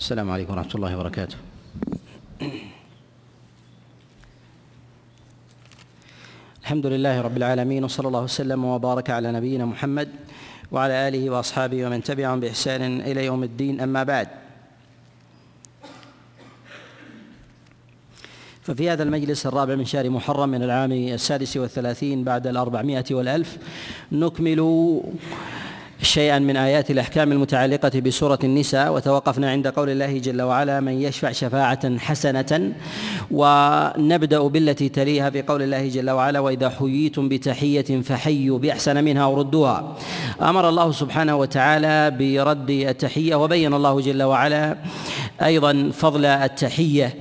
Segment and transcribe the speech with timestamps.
[0.00, 1.36] السلام عليكم ورحمة الله وبركاته.
[6.62, 10.08] الحمد لله رب العالمين وصلى الله وسلم وبارك على نبينا محمد
[10.72, 14.28] وعلى آله وأصحابه ومن تبعهم بإحسان إلى يوم الدين أما بعد.
[18.62, 23.58] ففي هذا المجلس الرابع من شهر محرم من العام السادس والثلاثين بعد الأربعمائة والألف
[24.12, 24.60] نكمل
[26.02, 31.32] شيئا من آيات الأحكام المتعلقة بسورة النساء وتوقفنا عند قول الله جل وعلا من يشفع
[31.32, 32.72] شفاعة حسنة
[33.30, 39.38] ونبدأ بالتي تليها في قول الله جل وعلا وإذا حييتم بتحية فحيوا بأحسن منها أو
[39.38, 39.96] ردوها
[40.42, 44.76] أمر الله سبحانه وتعالى برد التحية وبين الله جل وعلا
[45.42, 47.14] أيضا فضل التحية.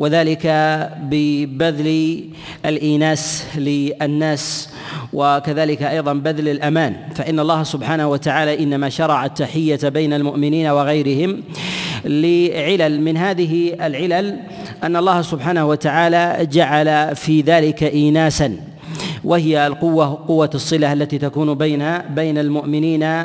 [0.00, 0.46] وذلك
[1.02, 2.24] ببذل
[2.66, 4.68] الإيناس للناس
[5.12, 6.96] وكذلك أيضا بذل الأمان.
[7.14, 11.42] فإن الله سبحانه وتعالى إنما شرع التحية بين المؤمنين وغيرهم
[12.04, 13.00] لعلل.
[13.00, 14.40] من هذه العلل
[14.82, 18.69] أن الله سبحانه وتعالى جعل في ذلك ايناسا.
[19.24, 23.24] وهي القوة قوة الصلة التي تكون بين بين المؤمنين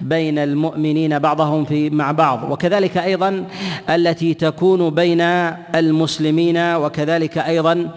[0.00, 2.50] بين المؤمنين بعضهم في مع بعض.
[2.52, 3.44] وكذلك أيضا
[3.90, 5.20] التي تكون بين
[5.74, 7.90] المسلمين وكذلك أيضا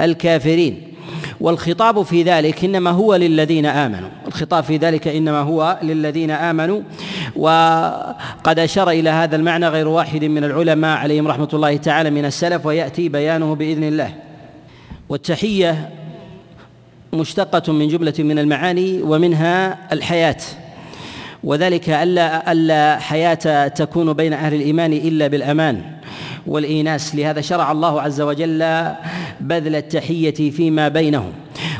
[0.00, 0.82] الكافرين.
[1.40, 4.08] والخطاب في ذلك إنما هو للذين آمنوا.
[4.26, 6.80] الخطاب في ذلك إنما هو للذين آمنوا.
[7.36, 12.66] وقد أشار إلى هذا المعنى غير واحد من العلماء عليهم رحمة الله تعالى من السلف
[12.66, 14.14] ويأتي بيانه بإذن الله.
[15.08, 15.90] والتحية
[17.14, 20.36] مشتقة من جملة من المعاني ومنها الحياة.
[21.44, 25.80] وذلك ألا ألا حياة تكون بين أهل الإيمان إلا بالأمان
[26.46, 27.14] والإيناس.
[27.14, 28.58] لهذا شرع الله عز وجل
[29.40, 31.32] بذل التحية فيما بينهم.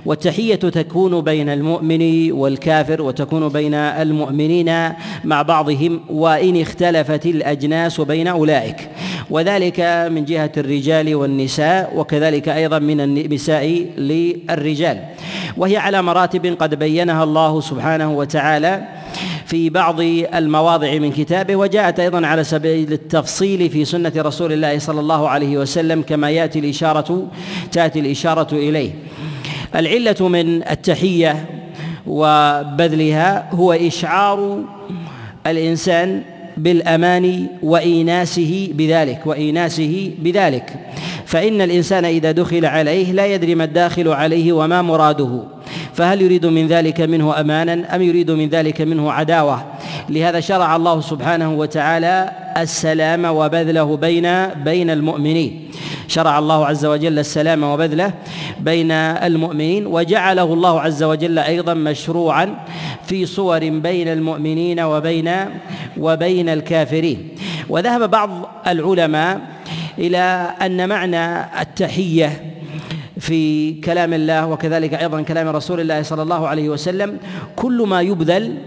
[0.06, 4.92] والتحية تكون بين المؤمن والكافر وتكون بين المؤمنين
[5.24, 8.90] مع بعضهم وإن اختلفت الأجناس بين أولئك.
[9.30, 15.13] وذلك من جهة الرجال والنساء وكذلك أيضا من النساء للرجال.
[15.56, 18.82] وهي على مراتب قد بينها الله سبحانه وتعالى
[19.46, 20.00] في بعض
[20.34, 25.58] المواضع من كتابه وجاءت أيضا على سبيل التفصيل في سنة رسول الله صلى الله عليه
[25.58, 27.26] وسلم كما يأتي الإشارة
[27.72, 28.90] تأتي الإشارة إليه.
[29.76, 31.46] العلة من التحية
[32.06, 34.58] وبذلها هو إشعار
[35.46, 36.22] الإنسان
[36.56, 40.76] بالأمان وإيناسه بذلك وإيناسه بذلك.
[41.34, 45.42] فإن الإنسان إذا دخل عليه لا يدري ما الداخل عليه وما مراده.
[45.94, 49.64] فهل يريد من ذلك منه امانا أم يريد من ذلك منه عداوة؟
[50.08, 55.70] لهذا شرع الله سبحانه وتعالى السلام وبذله بين بين المؤمنين.
[56.08, 58.12] شرع الله عز وجل السلام وبذله
[58.60, 62.54] بين المؤمنين وجعله الله عز وجل أيضا مشروعا
[63.06, 65.30] في صور بين المؤمنين وبين
[65.96, 67.28] وبين الكافرين.
[67.68, 68.30] وذهب بعض
[68.66, 69.53] العلماء
[69.98, 72.54] إلى أن معنى التحية
[73.18, 77.18] في كلام الله وكذلك أيضا كلام رسول الله صلى الله عليه وسلم
[77.56, 78.58] كل ما يبذل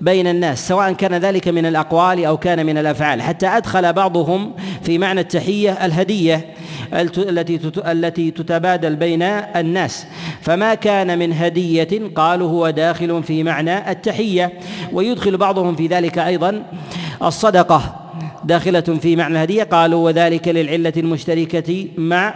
[0.00, 3.22] بين الناس سواء كان ذلك من الأقوال أو كان من الأفعال.
[3.22, 6.46] حتى أدخل بعضهم في معنى التحية الهدية
[6.92, 10.06] التي التي تتبادل بين الناس.
[10.40, 14.52] فما كان من هدية قالوا هو داخل في معنى التحية.
[14.92, 16.62] ويدخل بعضهم في ذلك أيضا
[17.22, 17.99] الصدقة.
[18.44, 22.34] داخلة في معنى الهدية قالوا وذلك للعلة المشتركة مع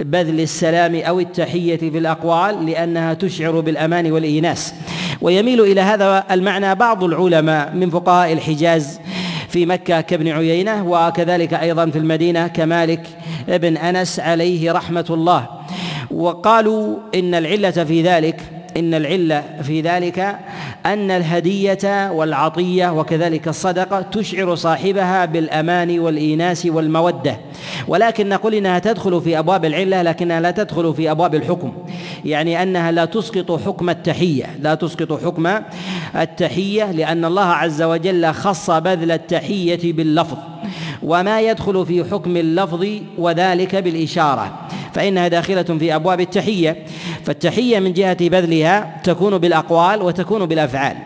[0.00, 4.74] بذل السلام أو التحية في الأقوال لأنها تشعر بالأمان والإيناس.
[5.20, 9.00] ويميل إلى هذا المعنى بعض العلماء من فقهاء الحجاز
[9.48, 13.06] في مكة كابن عيينة وكذلك أيضا في المدينة كمالك
[13.48, 15.46] ابن أنس عليه رحمة الله.
[16.10, 18.40] وقالوا إن العلة في ذلك
[18.76, 20.38] إن العلة في ذلك
[20.86, 27.36] أن الهدية والعطية وكذلك الصدقة تشعر صاحبها بالأمان والإيناس والمودة.
[27.88, 31.72] ولكن نقول إنها تدخل في أبواب العلة لكنها لا تدخل في أبواب الحكم.
[32.24, 35.48] يعني أنها لا تسقط حكم التحية لا تسقط حكم
[36.16, 40.36] التحية لأن الله عز وجل خص بذل التحية باللفظ.
[41.02, 42.86] وما يدخل في حكم اللفظ
[43.18, 44.58] وذلك بالإشارة.
[44.94, 46.84] فإنها داخلة في أبواب التحية.
[47.24, 50.96] فالتحية من جهة بذلها تكون بالأقوال وتكون بالأفعال.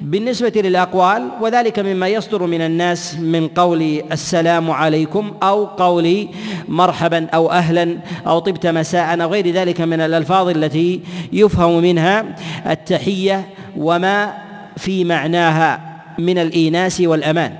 [0.00, 6.28] بالنسبة للأقوال وذلك مما يصدر من الناس من قول السلام عليكم أو قول
[6.68, 11.00] مرحبا أو أهلا أو طبت مساء أو غير ذلك من الألفاظ التي
[11.32, 12.24] يفهم منها
[12.66, 14.34] التحية وما
[14.76, 15.80] في معناها
[16.18, 17.52] من الإيناس والأمان.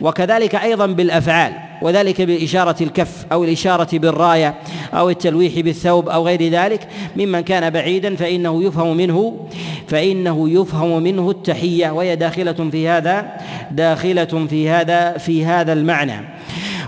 [0.00, 1.67] وكذلك أيضا بالأفعال.
[1.82, 4.54] وذلك بإشارة الكف أو الإشارة بالراية
[4.94, 6.88] أو التلويح بالثوب أو غير ذلك.
[7.16, 9.46] ممن كان بعيدا فإنه يفهم منه
[9.88, 13.26] فإنه يفهم منه التحية وهي داخلة في هذا
[13.70, 16.28] داخلة في هذا في هذا المعنى.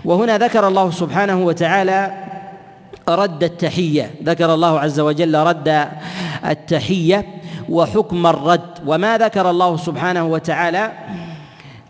[0.05, 2.13] وهنا ذكر الله سبحانه وتعالى
[3.09, 4.11] رد التحية.
[4.25, 5.89] ذكر الله عز وجل رد
[6.47, 7.27] التحية
[7.69, 8.79] وحكم الرد.
[8.87, 10.93] وما ذكر الله سبحانه وتعالى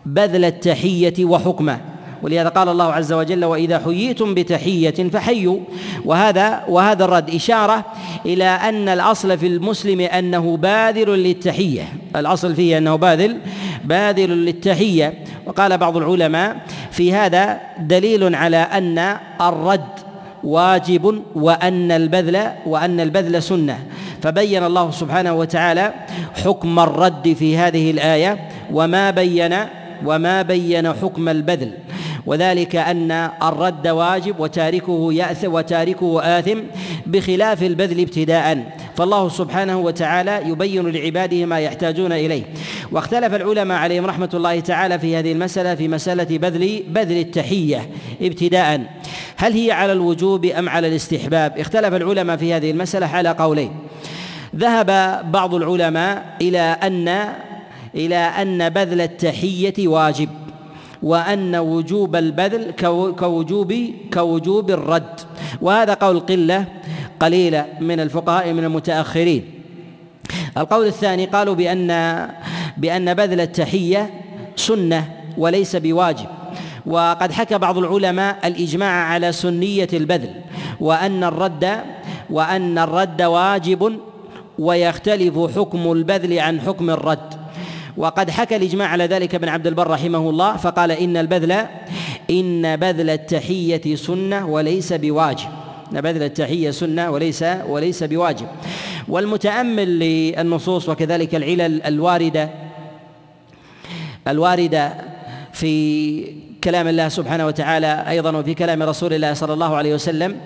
[0.05, 1.90] بذل التحية وحكمه.
[2.23, 5.59] ولهذا قال الله عز وجل وإذا حييتم بتحية فحيوا.
[6.05, 7.85] وهذا وهذا الرد إشارة
[8.25, 11.93] إلى أن الأصل في المسلم أنه باذل للتحية.
[12.15, 13.37] الأصل فيه أنه باذل
[13.85, 15.13] باذل للتحية.
[15.45, 16.57] وقال بعض العلماء
[16.91, 19.85] في هذا دليل على أن الرد
[20.43, 23.79] واجب وأن البذل وأن البذل سنة.
[24.21, 25.93] فبين الله سبحانه وتعالى
[26.45, 29.55] حكم الرد في هذه الآية وما بين
[30.05, 31.71] وما بين حكم البذل.
[32.25, 33.11] وذلك أن
[33.43, 36.59] الرد واجب وتاركه يأث وتاركه آثم
[37.05, 38.71] بخلاف البذل ابتداء.
[38.95, 42.43] فالله سبحانه وتعالى يبين لعباده ما يحتاجون إليه.
[42.91, 47.89] واختلف العلماء عليهم رحمة الله تعالى في هذه المسألة في مسألة بذل بذل التحية
[48.21, 48.81] ابتداء.
[49.37, 53.71] هل هي على الوجوب أم على الاستحباب؟ اختلف العلماء في هذه المسألة على قولين.
[54.55, 57.29] ذهب بعض العلماء إلى أن
[57.95, 60.29] إلى أن بذل التحية واجب.
[61.03, 62.71] وأن وجوب البذل
[63.19, 63.73] كوجوب
[64.13, 65.19] كوجوب الرد.
[65.61, 66.65] وهذا قول قلة
[67.19, 69.43] قليلة من الفقهاء من المتأخرين.
[70.57, 71.89] القول الثاني قالوا بأن
[72.77, 74.09] بأن بذل التحية
[74.55, 76.27] سنة وليس بواجب.
[76.85, 80.33] وقد حكى بعض العلماء الإجماع على سنية البذل.
[80.79, 81.79] وأن الرد
[82.29, 83.99] وأن الرد واجب
[84.59, 87.40] ويختلف حكم البذل عن حكم الرد.
[87.97, 91.51] وقد حكى الإجماع على ذلك ابن عبد البر رحمه الله فقال إن البذل
[92.29, 95.47] إن بذل التحية سنة وليس بواجب.
[95.93, 98.47] إن بذل التحية سنة وليس وليس بواجب.
[99.07, 102.49] والمتأمل للنصوص وكذلك العلل الواردة
[104.27, 104.93] الواردة
[105.53, 106.23] في
[106.63, 110.37] كلام الله سبحانه وتعالى أيضا وفي كلام رسول الله صلى الله عليه وسلم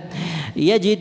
[0.56, 1.00] يجد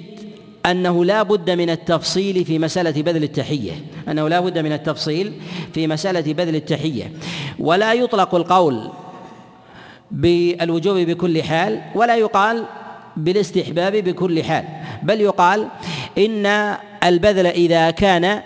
[0.67, 3.73] أنه لا بد من التفصيل في مسألة بذل التحية.
[4.09, 5.33] أنه لا بد من التفصيل
[5.75, 7.13] في مسألة بذل التحية.
[7.59, 8.91] ولا يطلق القول
[10.11, 12.65] بالوجوب بكل حال ولا يقال
[13.17, 14.65] بالاستحباب بكل حال.
[15.03, 15.69] بل يقال
[16.19, 18.43] إن البذل إذا كان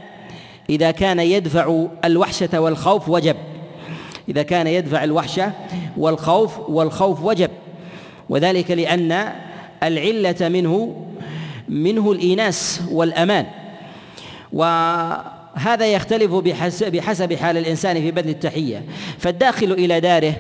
[0.71, 3.37] إذا كان يدفع الوحشة والخوف وجب.
[4.29, 5.53] إذا كان يدفع الوحشة
[5.97, 7.51] والخوف والخوف وجب.
[8.29, 9.33] وذلك لأن
[9.83, 11.05] العلة منه
[11.69, 13.47] منه الإيناس والأمان.
[14.53, 16.33] وهذا يختلف
[16.83, 18.83] بحسب, حال الإنسان في بذل التحية.
[19.19, 20.35] فالداخل إلى داره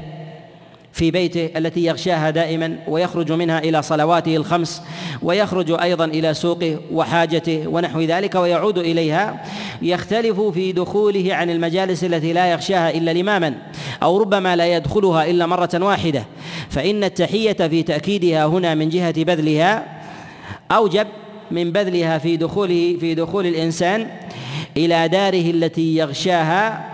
[0.93, 4.83] في بيته التي يغشاها دائما ويخرج منها إلى صلواته الخمس
[5.23, 9.45] ويخرج أيضا إلى سوقه وحاجته ونحو ذلك ويعود إليها.
[9.83, 13.55] يختلف في دخوله عن المجالس التي لا يغشاها إلا لماما
[14.03, 16.25] أو ربما لا يدخلها إلا مرة واحدة.
[16.71, 19.98] فإن التحية في تأكيدها هنا من جهة بذلها
[20.73, 21.06] أوجب
[21.50, 24.11] من بذلها في دخوله في دخول الإنسان
[24.76, 26.88] إلى داره التي يغشاها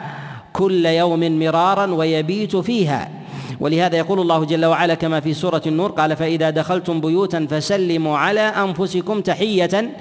[0.52, 3.10] كل يوم مرارا ويبيت فيها.
[3.60, 8.40] ولهذا يقول الله جل وعلا كما في سورة النور قال فإذا دخلتم بيوتا فسلموا على
[8.40, 9.94] أنفسكم تحية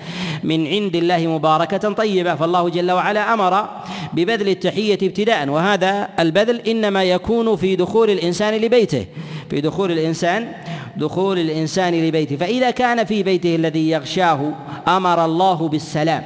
[0.43, 3.69] من عند الله مباركة طيبة فالله جل وعلا أمر
[4.13, 9.05] ببذل التحية ابتداء وهذا البذل إنما يكون في دخول الإنسان لبيته
[9.49, 10.51] في دخول الإنسان
[10.97, 12.35] دخول الإنسان لبيته.
[12.35, 14.53] فإذا كان في بيته الذي يغشاه
[14.87, 16.23] أمر الله بالسلام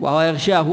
[0.00, 0.66] وهو يغشاه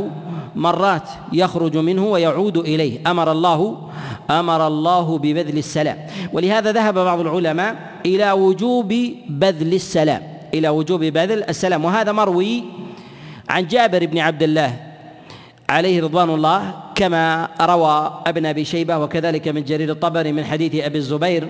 [0.56, 3.00] مرات يخرج منه ويعود إليه.
[3.08, 3.90] أمر الله
[4.30, 5.98] أمر الله ببذل السلام.
[6.34, 8.94] ولهذا ذهب بعض العلماء إلى وجوب
[9.30, 10.22] بذل السلام.
[10.54, 11.86] إلى وجوب بذل السلام.
[11.86, 12.64] وهذا مروي
[13.50, 14.74] عن جابر بن عبد الله
[15.70, 20.98] عليه رضوان الله كما روى ابن أبي شيبة وكذلك من جرير الطبري من حديث أبي
[20.98, 21.50] الزبير.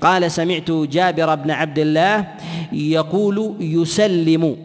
[0.00, 2.24] قال سمعت جابر بن عبد الله
[2.72, 4.56] يقول يسلم.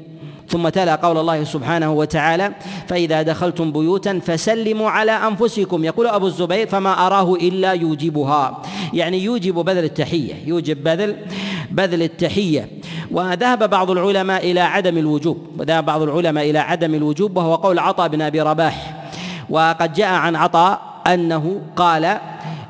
[0.51, 2.51] ثم تلا قول الله سبحانه وتعالى
[2.87, 5.83] فإذا دخلتم بيوتا فسلموا على أنفسكم.
[5.83, 8.61] يقول أبو الزبير فما أراه إلا يوجبها.
[8.93, 11.15] يعني يوجب بذل التحية يوجب بذل
[11.71, 12.69] بذل التحية.
[13.11, 18.07] وذهب بعض العلماء إلى عدم الوجوب وذهب بعض العلماء إلى عدم الوجوب وهو قول عطاء
[18.07, 19.03] بن أبي رباح.
[19.49, 22.17] وقد جاء عن عطاء أنه قال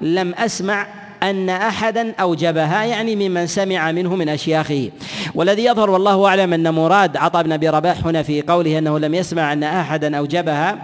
[0.02, 0.88] لم أسمع
[1.24, 4.90] أن أحدا أوجبها يعني ممن سمع منه من أشياخه.
[5.36, 9.16] والذي يظهر والله أعلم أن مراد عطاء بن أبي رباح هنا في قوله أنه لم
[9.16, 10.78] يسمع أن أحدا أوجبها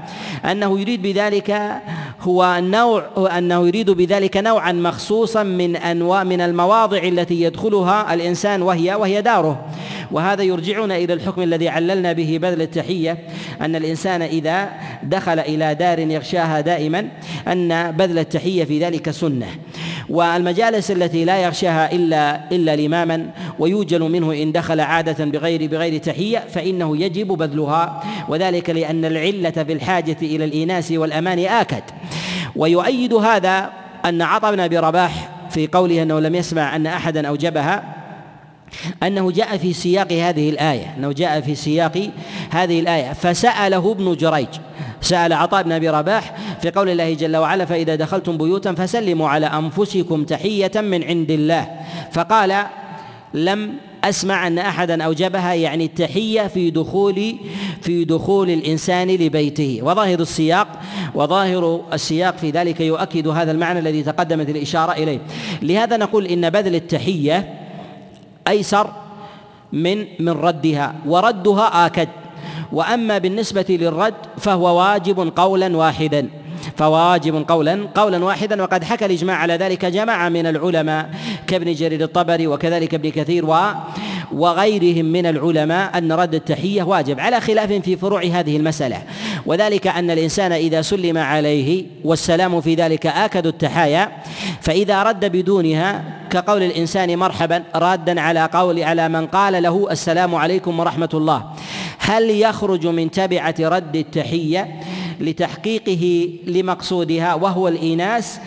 [0.45, 1.81] أنه يريد بذلك
[2.21, 8.95] هو نوع أنه يريد بذلك نوعا مخصوصا من أنواع من المواضع التي يدخلها الإنسان وهي
[8.95, 9.65] وهي داره.
[10.11, 13.17] وهذا يرجعنا إلى الحكم الذي عللنا به بذل التحية
[13.61, 14.69] أن الإنسان إذا
[15.03, 17.07] دخل إلى دار يغشاها دائما
[17.47, 19.47] أن بذل التحية في ذلك سنة.
[20.33, 23.29] والمجالس التي لا يغشاها إلا إلا الإماما
[23.59, 29.73] ويوجل منه إن دخل عادة بغير بغير تحية فإنه يجب بذلها وذلك لأن العلة في
[29.73, 31.83] الحاجة إلى الإيناس والأمان آكد.
[32.55, 33.69] ويؤيد هذا
[34.05, 37.83] أن عطى بن أبي رباح في قوله أنه لم يسمع أن أحدا أوجبها
[39.03, 42.09] أنه جاء في سياق هذه الآية أنه جاء في سياق
[42.49, 43.13] هذه الآية.
[43.13, 44.47] فسأله ابن جريج
[45.01, 49.45] سأل عطاء بن أبي رباح في قول الله جل وعلا فإذا دخلتم بيوتا فسلموا على
[49.45, 51.67] أنفسكم تحية من عند الله.
[52.11, 52.65] فقال
[53.33, 57.35] لم أسمع أن أحدا أوجبها يعني التحية في دخول
[57.81, 59.79] في دخول الإنسان لبيته.
[59.83, 60.67] وظاهر السياق
[61.15, 65.19] وظاهر السياق في ذلك يؤكد هذا المعنى الذي تقدمت الإشارة إليه.
[65.61, 67.66] لهذا نقول إن بذل التحية
[68.47, 68.87] ايسر
[69.73, 72.09] من من ردها وردها آكد.
[72.71, 76.29] وأما بالنسبة للرد فهو واجب قولا واحدا.
[76.77, 81.09] فواجب قولا قولا واحدا وقد حكى الإجماع على ذلك جماعة من العلماء
[81.47, 83.55] كابن جرير الطبري وكذلك ابن كثير و
[84.31, 89.01] وغيرهم من العلماء أن رد التحية واجب على خلاف في فروع هذه المسألة.
[89.45, 94.11] وذلك أن الإنسان إذا سلم عليه والسلام في ذلك آكد التحايا
[94.61, 100.79] فإذا رد بدونها كقول الإنسان مرحبا رادا على قول على من قال له السلام عليكم
[100.79, 101.43] ورحمة الله.
[101.99, 104.81] هل يخرج من تبعه رد التحية؟
[105.19, 108.39] لتحقيقه لمقصودها وهو الإيناس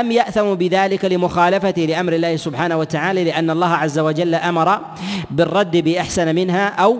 [0.00, 4.80] أم يأثم بذلك لمخالفته لأمر الله سبحانه وتعالى لأن الله عز وجل أمر
[5.30, 6.98] بالرد بأحسن منها أو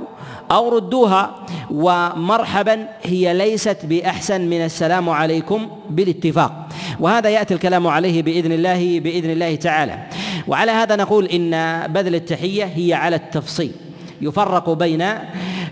[0.51, 6.69] أو ردوها ومرحبا هي ليست بأحسن من السلام عليكم بالاتفاق.
[7.01, 9.99] وهذا يأتي الكلام عليه بإذن الله بإذن الله تعالى.
[10.49, 11.51] وعلى هذا نقول إن
[11.93, 13.73] بذل التحية هي على التفصيل
[14.21, 15.05] يفرق بين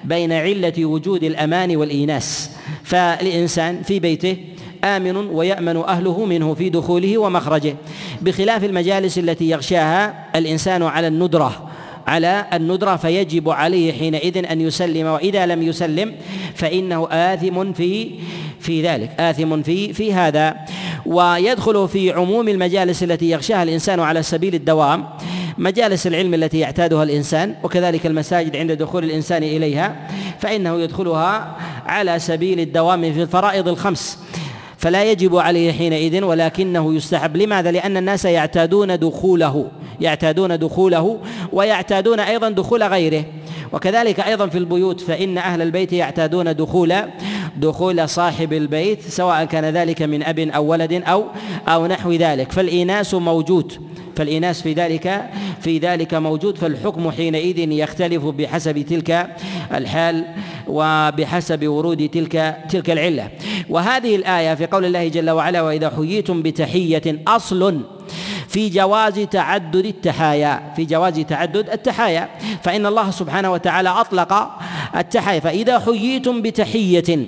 [0.04, 2.50] بين علة وجود الأمان والإيناس.
[2.86, 4.36] فالإنسان في بيته
[4.84, 7.76] آمن ويأمن أهله منه في دخوله ومخرجه.
[8.22, 11.70] بخلاف المجالس التي يغشاها الإنسان على الندرة
[12.06, 16.14] على الندرة فيجب عليه حينئذ أن يسلم وإذا لم يسلم
[16.54, 18.10] فإنه آثم في
[18.60, 20.56] في ذلك آثم في في هذا.
[21.06, 25.06] ويدخل في عموم المجالس التي يغشاها الإنسان على سبيل الدوام
[25.58, 30.08] مجالس العلم التي يعتادها الإنسان وكذلك المساجد عند دخول الإنسان إليها
[30.38, 34.18] فإنه يدخلها على سبيل الدوام في الفرائض الخمس.
[34.78, 37.36] فلا يجب عليه حينئذ ولكنه يستحب.
[37.36, 39.70] لماذا؟ لأن الناس يعتادون دخوله
[40.00, 41.18] يعتادون دخوله
[41.52, 43.24] ويعتادون أيضا دخول غيره.
[43.72, 46.94] وكذلك أيضا في البيوت فإن أهل البيت يعتادون دخول
[47.56, 51.24] دخول صاحب البيت سواء كان ذلك من أب أو ولد أو
[51.68, 52.52] أو نحو ذلك.
[52.52, 53.72] فالإناس موجود.
[54.16, 55.30] فالإناث في ذلك
[55.60, 59.36] في ذلك موجود فالحكم حينئذ يختلف بحسب تلك
[59.74, 60.24] الحال
[60.68, 63.30] وبحسب ورود تلك تلك العلة.
[63.68, 67.80] وهذه الآية في قول الله جل وعلا وإذا حييتم بتحية أصل
[68.48, 70.72] في جواز تعدد التحايا.
[70.76, 72.28] في جواز تعدد التحايا.
[72.62, 74.50] فإن الله سبحانه وتعالى أطلق
[74.96, 75.40] التحايا.
[75.40, 77.26] فإذا حييتم بتحية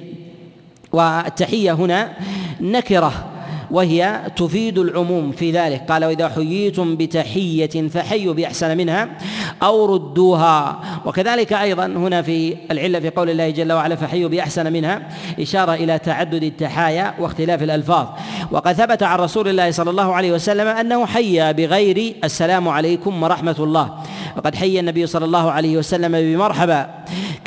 [0.92, 2.12] والتحية هنا
[2.61, 3.38] نكرة.
[3.70, 5.82] وهي تفيد العموم في ذلك.
[5.88, 9.08] قال وإذا حييتم بتحية فحيوا بأحسن منها
[9.62, 10.80] أو ردوها.
[11.04, 15.08] وكذلك أيضا هنا في العلة في قول الله جل وعلا فحيوا بأحسن منها
[15.40, 18.06] إشارة إلى تعدد التحايا واختلاف الألفاظ.
[18.50, 23.56] وقد ثبت عن رسول الله صلى الله عليه وسلم أنه حيا بغير السلام عليكم ورحمة
[23.58, 23.90] الله.
[24.37, 26.90] وقد حي النبي صلى الله عليه وسلم بمرحبا.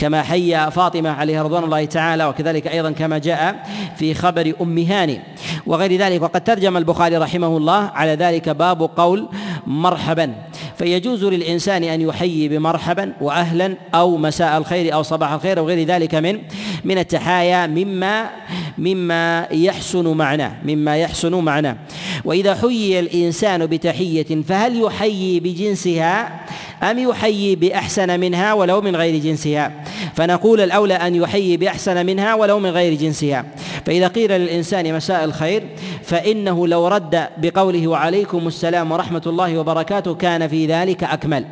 [0.01, 5.22] كما حي فاطمة عليها رضوان الله تعالى وكذلك أيضا كما جاء في خبر أم هاني.
[5.65, 9.29] وغير ذلك وقد ترجم البخاري رحمه الله على ذلك باب قول
[9.67, 10.34] مرحبا.
[10.81, 16.15] فيجوز للإنسان أن يحيي بمرحبا وأهلا أو مساء الخير أو صباح الخير أو غير ذلك
[16.15, 16.39] من
[16.83, 18.29] من التحايا مما
[18.77, 21.77] مما يحسن معناه مما يحسن معناه.
[22.25, 26.41] وإذا حيي الإنسان بتحية فهل يحيي بجنسها
[26.83, 29.71] أم يحيي بأحسن منها ولو من غير جنسها؟
[30.15, 33.45] فنقول الأولى أن يحيي بأحسن منها ولو من غير جنسها.
[33.85, 35.63] فإذا قيل للإنسان مساء الخير
[36.03, 41.45] فإنه لو رد بقوله وعليكم السلام ورحمة الله وبركاته كان في ذلك أكمل.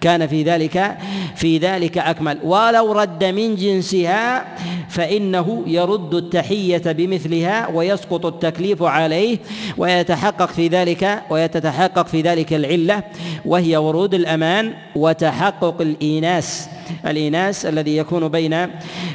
[0.00, 0.96] كان في ذلك
[1.36, 2.38] في ذلك أكمل.
[2.42, 4.44] ولو رد من جنسها
[4.88, 9.38] فإنه يرد التحية بمثلها ويسقط التكليف عليه
[9.76, 13.02] ويتحقق في ذلك ويتتحقق في ذلك العلة
[13.44, 16.68] وهي ورود الأمان وتحقق الإيناس.
[17.06, 18.66] الإناس الذي يكون بين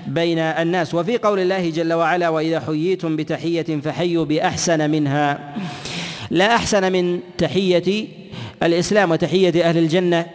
[0.07, 0.93] بين الناس.
[0.93, 5.55] وفي قول الله جل وعلا وإذا حييتم بتحية فحيوا بأحسن منها.
[6.31, 8.07] لا أحسن من تحية
[8.63, 10.25] الإسلام وتحية أهل الجنة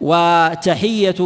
[0.00, 1.20] وتحية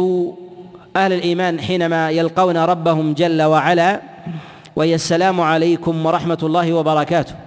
[0.95, 4.01] أهل الإيمان حينما يلقون ربهم جل وعلا
[4.75, 7.44] وهي السلام عليكم ورحمة الله وبركاته.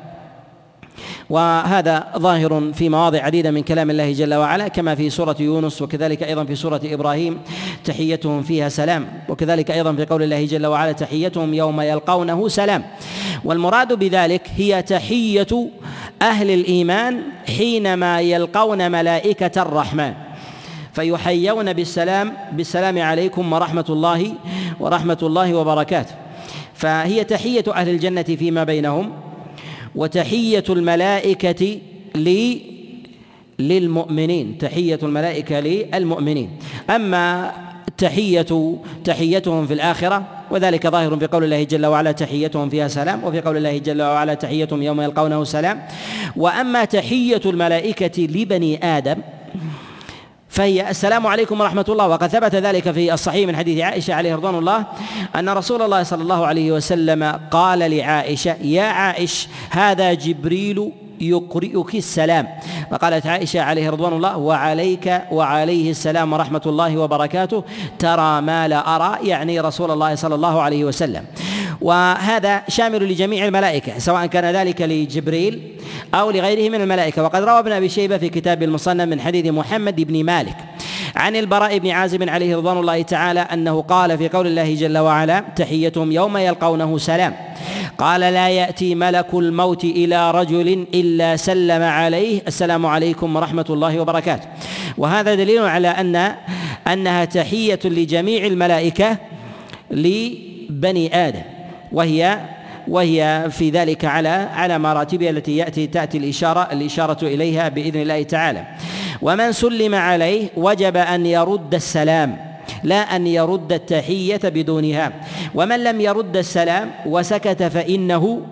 [1.31, 6.23] وهذا ظاهر في مواضع عديدة من كلام الله جل وعلا كما في سورة يونس وكذلك
[6.23, 7.39] أيضا في سورة إبراهيم
[7.85, 9.07] تحيتهم فيها سلام.
[9.29, 12.85] وكذلك أيضا في قول الله جل وعلا تحيتهم يوم يلقونه سلام.
[13.45, 15.69] والمراد بذلك هي تحية
[16.23, 20.13] أهل الإيمان حينما يلقون ملائكة الرحمن.
[20.93, 24.33] فيحيون بالسلام بالسلام عليكم ورحمة الله
[24.81, 26.15] ورحمة الله وبركاته.
[26.75, 29.28] فهي تحية أهل الجنة فيما بينهم.
[29.99, 31.79] وتحية الملائكة
[32.15, 32.61] لي
[33.59, 36.51] للمؤمنين تحية الملائكة للمؤمنين
[36.91, 37.53] أما
[37.99, 43.41] تحية تحيتهم في الآخرة وذلك ظاهر في قول الله جل وعلا تحيتهم فيها سلام وفي
[43.41, 45.83] قول الله جل وعلا تحيتهم يوم يلقونه سلام.
[46.37, 49.17] وأما تحية الملائكة لبني آدم
[50.49, 52.09] فهي السلام عليكم ورحمة الله.
[52.09, 54.85] وقد ثبت ذلك في الصحيح من حديث عائشة عليه رضوان الله
[55.37, 62.49] أن رسول الله صلى الله عليه وسلم قال لعائشة يا عائش هذا جبريل يقرئك السلام.
[62.91, 67.65] فقالت عائشة عليه رضوان الله وعليك وعليه السلام ورحمة الله وبركاته
[67.99, 69.29] ترى ما لا أرى.
[69.29, 71.25] يعني رسول الله صلى الله عليه وسلم.
[71.81, 75.61] وهذا شامل لجميع الملائكة سواء كان ذلك لجبريل
[76.15, 77.23] أو لغيره من الملائكة.
[77.23, 80.57] وقد روى ابن أبي شيبة في كتاب المصنف من حديث محمد بن مالك
[81.17, 85.45] عن البراء بن عازب عليه رضوان الله تعالى أنه قال في قول الله جل وعلا
[85.57, 87.35] تحيتهم يوم يلقونه سلام
[87.99, 94.49] قال لا يأتي ملك الموت إلى رجل إلا سلم عليه السلام عليكم ورحمة الله وبركاته.
[94.99, 96.35] وهذا دليل على أن
[96.87, 99.17] أنها تحية لجميع الملائكة
[99.91, 101.58] لبني آدم.
[101.93, 102.41] وهي
[102.89, 108.65] وهي في ذلك على على مراتبها التي يأتي تأتي الإشارة الإشارة إليها بإذن الله تعالى.
[109.23, 112.37] ومن سلم عليه وجب أن يرد السلام
[112.85, 115.13] لا أن يرد التحية بدونها.
[115.55, 118.43] ومن لم يرد السلام وسكت فإنه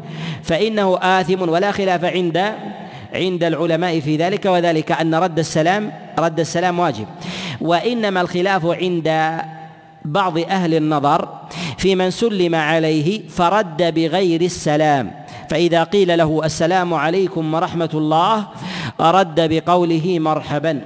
[0.42, 2.52] فإنه آثم ولا خلاف عند
[3.14, 7.06] عند العلماء في ذلك وذلك أن رد السلام رد السلام واجب.
[7.60, 9.08] وإنما الخلاف عند
[10.06, 11.28] بعض أهل النظر
[11.78, 15.12] في من سلم عليه فرد بغير السلام.
[15.50, 18.46] فإذا قيل له السلام عليكم ورحمة الله
[19.00, 20.80] رد بقوله مرحبا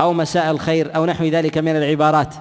[0.00, 2.34] أو مساء الخير أو نحو ذلك من العبارات.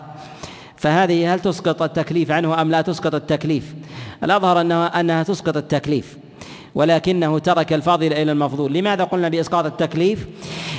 [0.77, 3.75] فهذه هل تسقط التكليف عنه أم لا تسقط التكليف؟
[4.23, 6.17] الأظهر انها أنها تسقط التكليف
[6.75, 8.73] ولكنه ترك الفاضل إلى المفضول.
[8.73, 10.25] لماذا قلنا بإسقاط التكليف؟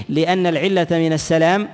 [0.08, 1.68] لأن العلة من السلام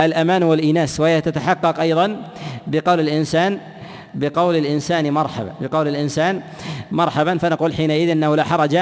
[0.00, 2.30] الأمان والإناس وهي تتحقق أيضا
[2.66, 3.58] بقول الإنسان
[4.14, 6.40] بقول الإنسان مرحبا بقول الإنسان
[6.92, 7.38] مرحبا.
[7.38, 8.78] فنقول حينئذ إنه لا حرج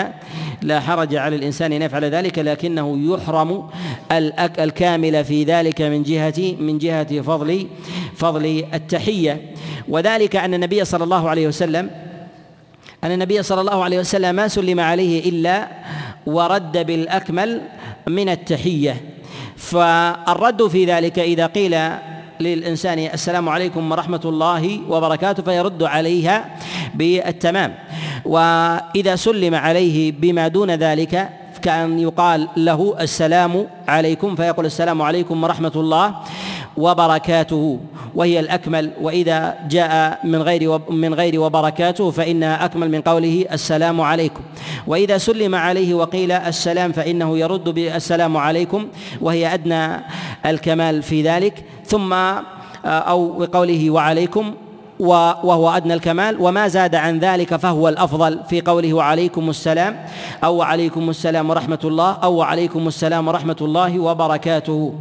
[0.63, 3.69] لا حرج على الإنسان أن يفعل ذلك لكنه يحرم
[4.59, 7.67] الكامل في ذلك من جهة من جهة فضل
[8.17, 9.41] فضل التحية.
[9.89, 11.91] وذلك أن النبي صلى الله عليه وسلم
[13.05, 15.69] أن النبي صلى الله عليه وسلم ما سلم عليه إلا
[16.27, 17.61] ورد بالأكمل
[18.09, 19.12] من التحية.
[19.63, 21.79] فالرد في ذلك إذا قيل
[22.41, 26.37] للإنسان السلام عليكم ورحمة الله وبركاته فيرد عليها
[26.95, 27.75] بالتمام.
[28.25, 31.29] وإذا سلم عليه بما دون ذلك
[31.63, 36.07] كأن يقال له السلام عليكم فيقول السلام عليكم ورحمة الله
[36.77, 37.81] وبركاته
[38.15, 38.91] وهي الأكمل.
[39.01, 44.43] وإذا جاء من غير من غير وبركاته فإنها أكمل من قوله السلام عليكم.
[44.87, 48.87] وإذا سلم عليه وقيل السلام فإنه يرد بالسلام عليكم
[49.21, 50.01] وهي أدنى
[50.47, 51.65] الكمال في ذلك.
[51.87, 52.43] ثم آه،
[52.85, 54.55] أو بقوله وعليكم
[55.03, 56.37] وهو أدنى الكمال.
[56.41, 58.41] وما زاد عن ذلك فهو الأفضل.
[58.49, 60.05] في قوله وعليكم السلام
[60.45, 64.95] أو وعليكم السلام ورحمة الله أو وعليكم السلام ورحمة الله وبركاته.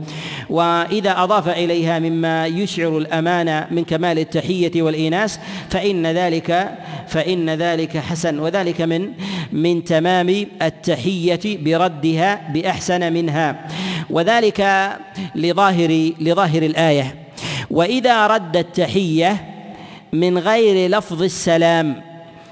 [0.49, 6.71] وإذا أضاف إليها مما يشعر الأمانة من كمال التحية والإيناس فإن ذلك
[7.07, 8.39] فإن ذلك حسن.
[8.39, 9.09] وذلك من
[9.51, 13.67] من تمام التحية بردها بأحسن منها.
[14.09, 14.89] وذلك
[15.35, 17.15] لظاهر لظاهر الآية.
[17.71, 19.50] وإذا رد التحية
[20.13, 22.01] من غير لفظ السلام.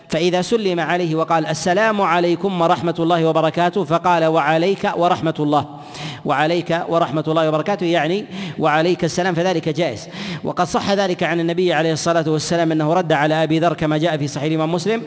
[0.10, 5.79] فإذا سلم عليه وقال السلام عليكم ورحمة الله وبركاته فقال وعليك ورحمة الله.
[6.26, 8.26] وعليك ورحمة الله وبركاته يعني
[8.60, 10.08] وعليك السلام فذلك جائز.
[10.44, 14.18] وقد صح ذلك عن النبي عليه الصلاة والسلام أنه رد على أبي ذر كما جاء
[14.18, 15.04] في صحيح الإمام مسلم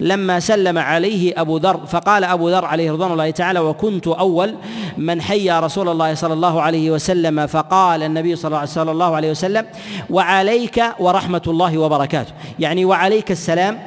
[0.00, 4.54] لما سلم عليه أبو ذر فقال أبو ذر عليه رضوان الله تعالى وكنت أول
[4.98, 9.66] من حيا رسول الله صلى الله عليه وسلم فقال النبي صلى الله عليه وسلم
[10.10, 12.32] وعليك ورحمة الله وبركاته.
[12.58, 13.78] يعني وعليك السلام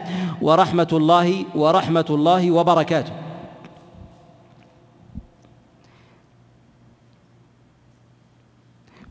[0.41, 3.11] ورحمة الله ورحمة الله وبركاته.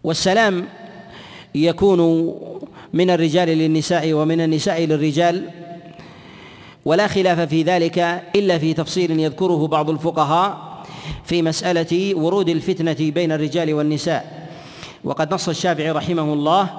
[0.05, 0.65] والسلام
[1.55, 2.01] يكون
[2.93, 5.51] من الرجال للنساء ومن النساء للرجال
[6.85, 7.99] ولا خلاف في ذلك
[8.37, 10.83] إلا في تفصيل يذكره بعض الفقهاء
[11.25, 14.49] في مسألة ورود الفتنة بين الرجال والنساء.
[15.05, 16.71] وقد نص الشافعي رحمه الله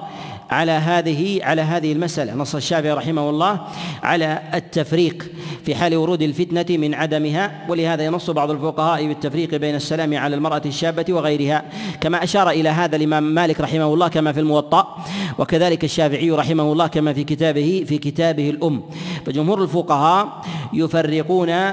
[0.50, 2.34] على هذه على هذه المسألة.
[2.34, 3.60] نص الشافعي رحمه الله
[4.02, 5.30] على التفريق
[5.64, 10.62] في حال ورود الفتنة من عدمها ولهذا ينص بعض الفقهاء بالتفريق بين السلام على المرأة
[10.66, 11.64] الشابة وغيرها.
[12.00, 15.04] كما أشار إلى هذا الإمام مالك رحمه الله كما في الموطأ
[15.38, 18.82] وكذلك الشافعي رحمه الله كما في كتابه في كتابه الأم.
[19.26, 21.72] فجمهور الفقهاء يفرقون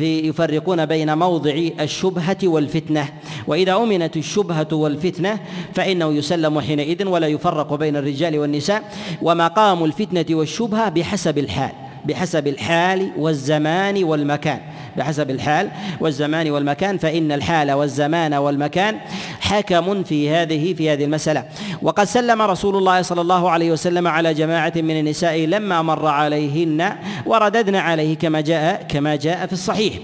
[0.00, 3.08] يفرقون بين موضع الشبهة والفتنة.
[3.46, 5.38] وإذا أمنت الشبهة والفتنة
[5.74, 8.82] فإنه يسلم حينئذ ولا يفرق بين الرجال والنساء
[9.22, 11.72] ومقام الفتنة والشبهة بحسب الحال
[12.04, 14.60] بحسب الحال والزمان والمكان
[14.96, 18.96] بحسب الحال والزمان والمكان فإن الحال والزمان والمكان
[19.40, 21.44] حكم في هذه في هذه المسألة.
[21.82, 26.92] وقد سلم رسول الله صلى الله عليه وسلم على جماعة من النساء لما مر عليهن
[27.26, 29.94] ورددنا عليه كما جاء كما جاء في الصحيح.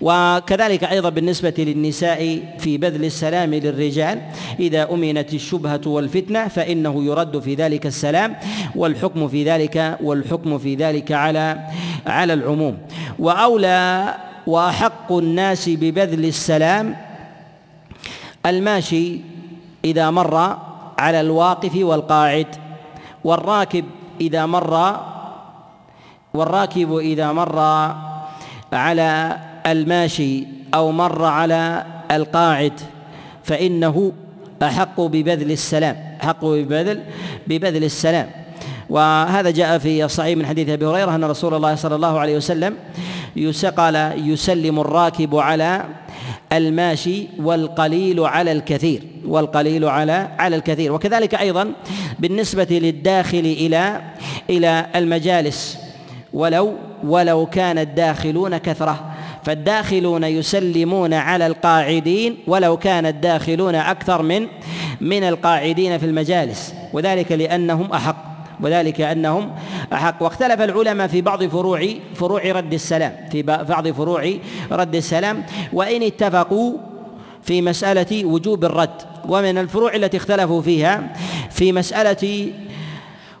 [0.00, 4.22] وكذلك أيضا بالنسبة للنساء في بذل السلام للرجال
[4.60, 8.36] إذا أمنت الشبهة والفتنة فإنه يرد في ذلك السلام
[8.74, 11.66] والحكم في ذلك والحكم في ذلك على
[12.06, 12.78] على العموم.
[13.18, 14.14] وأولى
[14.46, 16.96] وأحق الناس ببذل السلام
[18.46, 19.20] الماشي
[19.84, 20.58] إذا مر
[20.98, 22.46] على الواقف والقاعد
[23.24, 23.84] والراكب
[24.20, 25.00] إذا مر
[26.34, 27.58] والراكب إذا مر
[28.72, 32.72] على الماشي أو مر على القاعد
[33.44, 34.12] فإنه
[34.62, 37.02] أحق ببذل السلام أحق ببذل
[37.46, 38.30] ببذل السلام.
[38.90, 42.74] وهذا جاء في الصحيح من حديث أبي هريرة أن رسول الله صلى الله عليه وسلم
[43.76, 45.84] قال يسلم الراكب على
[46.52, 50.92] الماشي والقليل على الكثير والقليل على على الكثير.
[50.92, 51.72] وكذلك أيضا
[52.18, 54.00] بالنسبة للداخل إلى
[54.50, 55.78] إلى المجالس.
[56.32, 56.74] ولو
[57.04, 59.13] ولو كان الداخلون كثرة.
[59.44, 64.46] فالداخلون يسلمون على القاعدين ولو كان الداخلون أكثر من
[65.00, 69.52] من القاعدين في المجالس وذلك لأنهم أحق وذلك أنهم
[69.92, 70.22] أحق.
[70.22, 74.34] واختلف العلماء في بعض فروع فروع رد السلام في بعض فروع
[74.72, 75.44] رد السلام.
[75.72, 76.72] وإن اتفقوا
[77.42, 81.12] في مسألة وجوب الرد ومن الفروع التي اختلفوا فيها
[81.50, 82.52] في مسألة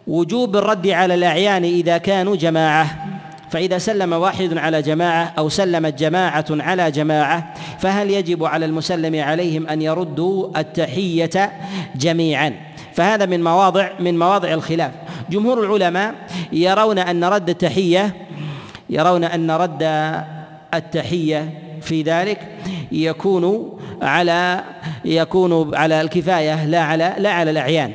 [0.06, 3.13] وجوب الرد على الأعيان إذا كانوا جماعة.
[3.54, 9.66] فإذا سلم واحد على جماعة أو سلمت جماعة على جماعة فهل يجب على المسلم عليهم
[9.66, 11.52] أن يردوا التحية
[11.96, 12.54] جميعا؟
[12.94, 14.90] فهذا من مواضع من مواضع الخلاف.
[15.30, 16.14] جمهور العلماء
[16.52, 18.14] يرون أن رد التحية
[18.90, 19.82] يرون أن رد
[20.74, 22.48] التحية في ذلك
[22.92, 24.64] يكون على
[25.04, 27.92] يكون على الكفاية لا على لا على الأعيان.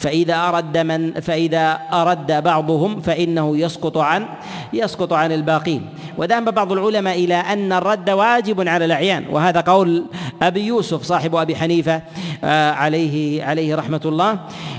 [0.00, 4.26] فإذا أرد من فإذا أرد بعضهم فإنه يسقط عن
[4.72, 5.86] يسقط عن الباقين.
[6.18, 9.24] وذهب بعض العلماء إلى أن الرد واجب على الأعيان.
[9.30, 10.04] وهذا قول
[10.42, 12.02] أبي يوسف صاحب أبي حنيفة
[12.44, 14.38] آه، عليه عليه رحمة الله.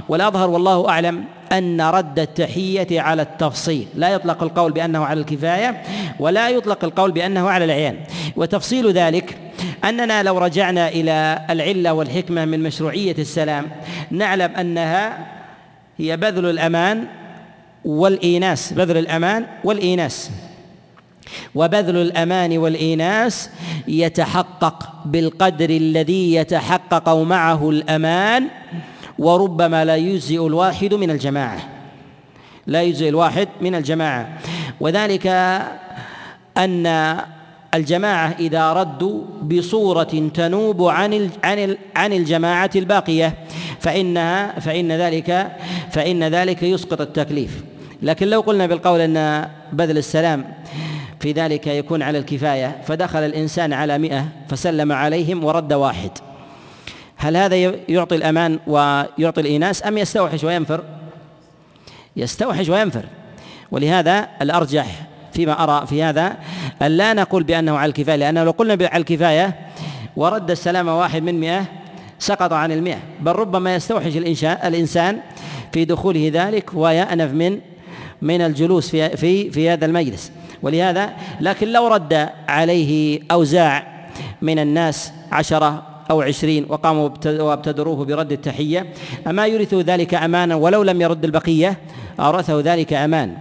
[0.10, 3.88] والأظهر والله أعلم أن رد التحية على التفصيل.
[3.96, 5.84] لا يطلق القول بأنه على الكفاية
[6.20, 7.96] ولا يطلق القول بأنه على العيان
[8.36, 9.38] وتفصيل ذلك
[9.84, 13.70] أننا لو رجعنا إلى العلة والحكمة من مشروعية السلام
[14.12, 15.28] نعلم أنها
[15.98, 17.08] هي بذل الأمان
[17.86, 20.32] والإيناس بذل الأمان والإيناس.
[21.56, 23.50] وبذل الأمان والإيناس
[23.88, 28.48] يتحقق بالقدر الذي يتحقق معه الأمان
[29.20, 31.60] وربما لا يجزئ الواحد من الجماعة.
[32.68, 34.38] لا يجزئ الواحد من الجماعة.
[34.80, 35.28] وذلك
[36.58, 37.18] أن
[37.74, 43.34] الجماعة إذا ردوا بصورة تنوب عن عن عن الجماعة الباقية
[43.80, 45.52] فإنها فإن ذلك
[45.92, 47.64] فإن ذلك يسقط التكليف.
[48.02, 50.46] لكن لو قلنا بالقول أن بذل السلام
[51.20, 56.12] في ذلك يكون على الكفاية فدخل الإنسان على مئة فسلم عليهم ورد واحد.
[57.16, 57.56] هل هذا
[57.90, 60.84] يعطي الأمان ويعطي الإيناس أم يستوحش وينفر؟
[62.18, 63.06] يستوحش وينفر.
[63.72, 64.86] ولهذا الأرجح
[65.34, 66.38] فيما أرى في هذا
[66.82, 69.56] أن لا نقول بأنه على الكفاية لأنه لو قلنا على الكفاية
[70.16, 71.66] ورد السلام واحد من مئة
[72.20, 73.00] سقط عن المئة.
[73.20, 75.20] بل ربما يستوحش الإنشاء الإنسان
[75.72, 77.60] في دخوله ذلك ويأنف من
[78.22, 80.32] من الجلوس في في في هذا المجلس.
[80.62, 84.08] ولهذا لكن لو رد عليه أوزاع
[84.42, 88.94] من الناس عشرة أو عشرين وقاموا وابتدروه برد التحية
[89.28, 91.78] أما يورث ذلك أمانا ولو لم يرد البقية
[92.20, 93.38] أورثه ذلك أمان.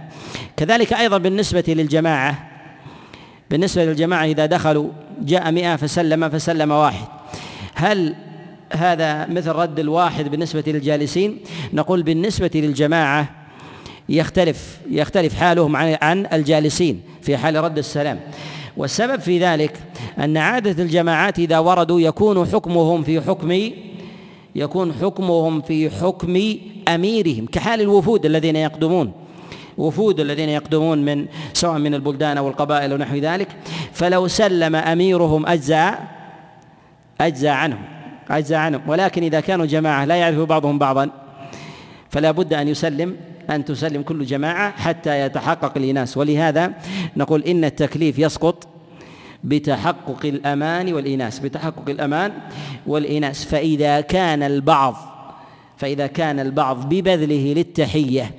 [0.57, 2.49] كذلك أيضا بالنسبة للجماعة
[3.49, 4.89] بالنسبة للجماعة إذا دخلوا
[5.21, 7.07] جاء مئة فسلم فسلم واحد.
[7.75, 8.15] هل
[8.73, 11.37] هذا مثل رد الواحد بالنسبة للجالسين؟
[11.73, 13.40] نقول بالنسبة للجماعة
[14.09, 18.19] يختلف يختلف حالهم عن الجالسين في حال رد السلام.
[18.77, 19.79] والسبب في ذلك
[20.19, 23.71] أن عادة الجماعات إذا وردوا يكون حكمهم في حكم
[24.55, 29.11] يكون حكمهم في حكم أميرهم كحال الوفود الذين يقدمون
[29.77, 33.47] وفود الذين يقدمون من سواء من البلدان أو القبائل ونحو ذلك.
[33.93, 36.07] فلو سلم أميرهم أجزاء
[37.21, 37.83] أجزاء عنهم
[38.29, 38.81] أجزاء عنهم.
[38.87, 41.09] ولكن إذا كانوا جماعة لا يعرف بعضهم بعضا
[42.09, 43.15] فلا بد أن يسلم
[43.55, 46.17] أن تسلم كل جماعة حتى يتحقق الإناس.
[46.17, 46.73] ولهذا
[47.17, 48.67] نقول إن التكليف يسقط
[49.43, 51.39] بتحقق الأمان والإناس.
[51.39, 52.31] بتحقق الأمان
[52.87, 53.45] والإناس.
[53.45, 54.95] فإذا كان البعض
[55.77, 58.31] فإذا كان البعض ببذله للتحية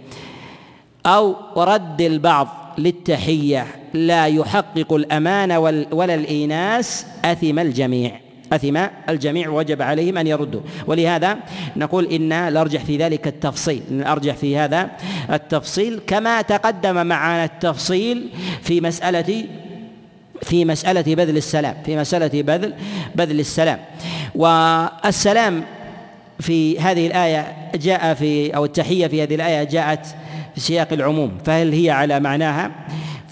[1.06, 2.48] أو رد البعض
[2.78, 5.52] للتحية لا يحقق الأمان
[5.92, 8.20] ولا الإيناس أثم الجميع.
[8.52, 10.60] أثم الجميع وجب عليهم أن يردوا.
[10.86, 11.38] ولهذا
[11.76, 13.82] نقول إن الأرجح في ذلك التفصيل.
[13.90, 14.90] الأرجح في هذا
[15.32, 18.28] التفصيل كما تقدم معنا التفصيل
[18.62, 19.46] في مسألة
[20.42, 21.76] في مسألة بذل السلام.
[21.86, 22.74] في مسألة بذل
[23.14, 23.78] بذل السلام.
[24.34, 25.64] والسلام
[26.40, 30.06] في هذه الآية جاء في أو التحية في هذه الآية جاءت
[30.54, 31.38] في سياق العموم.
[31.44, 32.70] فهل هي على معناها؟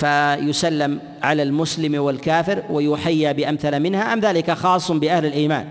[0.00, 4.12] فيسلم على المسلم والكافر ويحيى بأمثل منها.
[4.12, 5.66] أم ذلك خاص بأهل الإيمان؟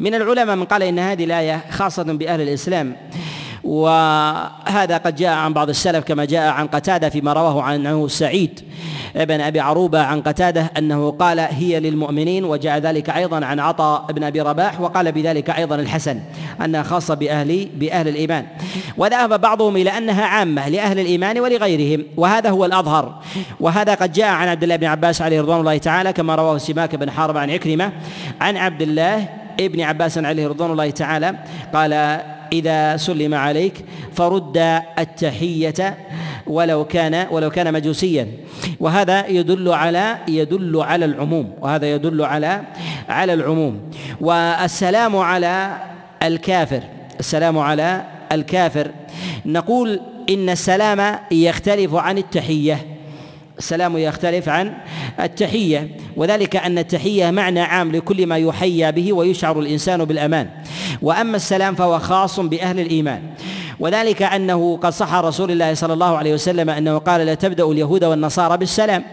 [0.00, 2.96] من العلماء من قال إن هذه الآية خاصة بأهل الإسلام.
[3.64, 8.60] وهذا قد جاء عن بعض السلف كما جاء عن قتادة فيما رواه عنه سعيد
[9.16, 14.24] ابن أبي عروبة عن قتادة أنه قال هي للمؤمنين وجاء ذلك أيضا عن عطاء بن
[14.24, 16.20] أبي رباح وقال بذلك أيضا الحسن
[16.64, 18.46] أنها خاصة باهل بأهل الإيمان.
[18.96, 23.14] وذهب بعضهم إلى أنها عامة لأهل الإيمان ولغيرهم وهذا هو الأظهر.
[23.60, 26.94] وهذا قد جاء عن عبد الله بن عباس عليه رضوان الله تعالى كما رواه سماك
[26.94, 27.92] بن حارب عن عكرمة
[28.40, 29.28] عن عبد الله
[29.60, 31.34] ابن عباس عليه رضوان الله تعالى
[31.74, 32.20] قال
[32.52, 34.56] إذا سلم عليك فرد
[34.98, 35.98] التحية
[36.46, 38.28] ولو كان ولو كان مجوسيا.
[38.80, 41.52] وهذا يدل على يدل على العموم.
[41.60, 42.62] وهذا يدل على
[43.08, 43.90] على العموم.
[44.20, 45.76] والسلام على
[46.22, 46.82] الكافر.
[47.20, 48.90] السلام على الكافر.
[49.46, 52.91] نقول إن السلام يختلف عن التحية.
[53.58, 54.74] السلام يختلف عن
[55.20, 55.96] التحية.
[56.16, 60.48] وذلك أن التحية معنى عام لكل ما يحيى به ويشعر الإنسان بالأمان.
[61.02, 63.22] وأما السلام فهو خاص بأهل الإيمان.
[63.80, 68.04] وذلك أنه قد صح رسول الله صلى الله عليه وسلم أنه قال لا تبدأ اليهود
[68.04, 69.04] والنصارى بالسلام.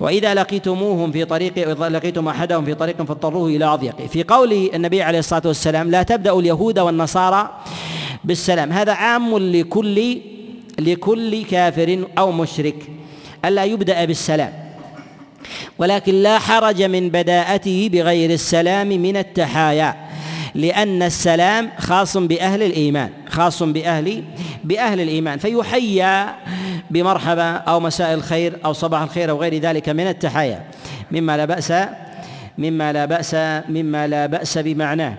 [0.00, 4.06] وإذا لقيتموهم في طريق إذا لقيتم أحدهم في طريق فاضطروه إلى أضيق.
[4.06, 7.50] في قول النبي عليه الصلاة والسلام لا تبدأ اليهود والنصارى
[8.24, 8.72] بالسلام.
[8.72, 10.18] هذا عام لكل
[10.78, 13.01] لكل كافر أو مشرك.
[13.44, 14.52] ألا يبدأ بالسلام.
[15.78, 19.94] ولكن لا حرج من بداءته بغير السلام من التحايا
[20.54, 24.24] لأن السلام خاص بأهل الإيمان خاص بأهل
[24.64, 25.38] بأهل الإيمان.
[25.38, 26.24] فيحيى
[26.90, 30.62] بمرحبا أو مساء الخير أو صباح الخير أو غير ذلك من التحايا.
[31.10, 31.72] مما لا بأس
[32.58, 33.34] مما لا بأس
[33.68, 35.14] مما لا بأس بمعناه.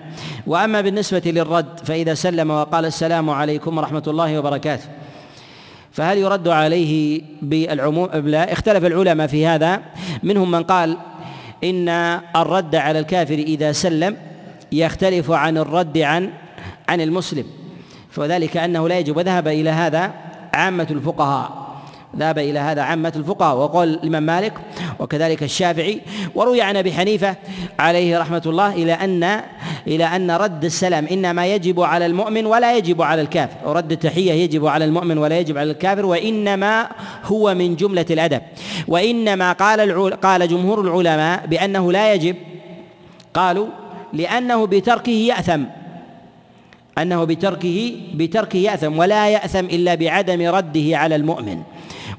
[0.48, 5.03] وأما بالنسبة للرد فإذا سلم وقال السلام عليكم ورحمة الله وبركاته.
[5.94, 9.82] فهل يرد عليه بالعموم لا اختلف العلماء في هذا.
[10.24, 10.98] منهم من قال
[11.64, 11.90] إن
[12.36, 14.18] الرد على الكافر إذا سلم
[14.72, 16.30] يختلف عن الرد عن
[16.90, 17.46] عن المسلم.
[18.18, 19.18] وذلك أنه لا يجب.
[19.18, 20.14] وذهب إلى هذا
[20.54, 21.73] عامة الفقهاء.
[22.18, 24.54] ذهب إلى هذا عامة الفقهاء وقال الإمام مالك
[25.00, 26.02] وكذلك الشافعي
[26.36, 27.36] وروي عن أبي حنيفة
[27.80, 29.42] عليه رحمة الله إلى أن
[29.88, 33.70] إلى أن رد السلام إنما يجب على المؤمن ولا يجب على الكافر.
[33.70, 36.90] ورد التحية يجب على المؤمن ولا يجب على الكافر وإنما
[37.26, 38.42] هو من جملة الأدب.
[38.88, 42.36] وإنما قال قال جمهور العلماء بأنه لا يجب
[43.34, 43.68] قالوا
[44.14, 45.62] لأنه بتركه يأثم.
[46.98, 51.62] أنه بتركه بتركه يأثم ولا يأثم إلا بعدم رده على المؤمن.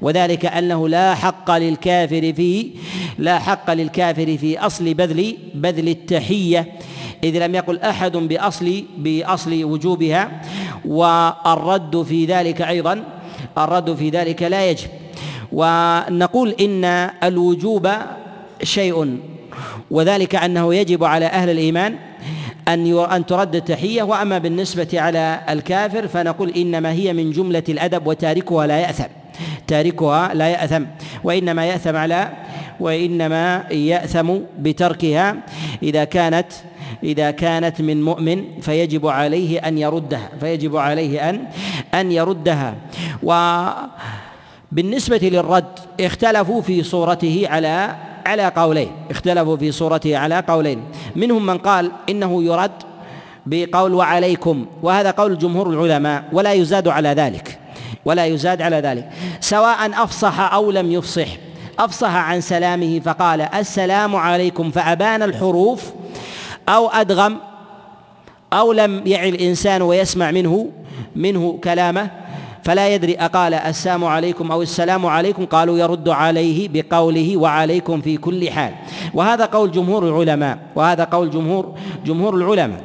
[0.01, 2.67] وذلك أنه لا حق للكافر فيه
[3.17, 6.71] لا حق للكافر في أصل بذل بذل التحية
[7.23, 10.41] إذ لم يقل أحد بأصل بأصل وجوبها
[10.85, 13.03] والرد في ذلك أيضا
[13.57, 14.87] الرد في ذلك لا يجب.
[15.51, 16.85] ونقول إن
[17.23, 17.89] الوجوب
[18.63, 19.19] شيء
[19.91, 21.95] وذلك أنه يجب على أهل الإيمان
[22.67, 24.03] أن أن ترد التحية.
[24.03, 29.24] وأما بالنسبة على الكافر فنقول إنما هي من جملة الأدب وتاركها لا يأثم.
[29.67, 30.83] تاركها لا يأثم
[31.23, 32.29] وإنما يأثم على
[32.79, 35.35] وإنما يأثم بتركها
[35.83, 36.47] إذا كانت
[37.03, 41.47] إذا كانت من مؤمن فيجب عليه أن يردها فيجب عليه أن
[41.93, 42.75] أن يردها.
[43.23, 47.95] وبالنسبة للرد اختلفوا في صورته على
[48.25, 50.83] على قولين اختلفوا في صورته على قولين.
[51.15, 52.71] منهم من قال إنه يرد
[53.45, 57.59] بقول وعليكم وهذا قول جمهور العلماء ولا يزاد على ذلك.
[58.05, 59.09] ولا يزاد على ذلك.
[59.39, 61.27] سواء أفصح أو لم يفصح
[61.79, 65.91] أفصح عن سلامه فقال السلام عليكم فأبان الحروف
[66.69, 67.37] أو أدغم
[68.53, 70.69] أو لم يعي الإنسان ويسمع منه
[71.15, 72.09] منه كلامه
[72.63, 78.49] فلا يدري أقال السلام عليكم أو السلام عليكم قالوا يرد عليه بقوله وعليكم في كل
[78.49, 78.73] حال.
[79.13, 82.81] وهذا قول جمهور العلماء وهذا قول جمهور جمهور العلماء.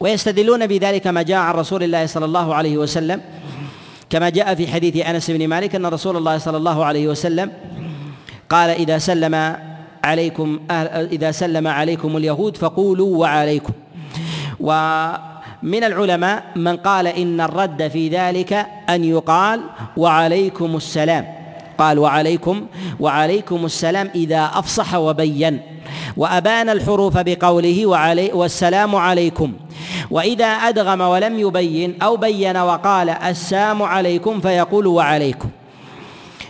[0.00, 3.20] ويستدلون بذلك ما جاء عن رسول الله صلى الله عليه وسلم
[4.10, 7.52] كما جاء في حديث أنس بن مالك أن رسول الله صلى الله عليه وسلم
[8.48, 9.56] قال إذا سلم
[10.04, 10.60] عليكم
[11.12, 13.72] إذا سلم عليكم اليهود فقولوا وعليكم.
[14.60, 19.60] ومن العلماء من قال إن الرد في ذلك أن يقال
[19.96, 21.26] وعليكم السلام.
[21.78, 22.66] قال وعليكم
[23.00, 25.60] وعليكم السلام إذا أفصح وبين.
[26.16, 29.52] وأبان الحروف بقوله وعلي والسلام عليكم.
[30.10, 35.48] وإذا أدغم ولم يبين أو بين وقال السلام عليكم فيقول وعليكم.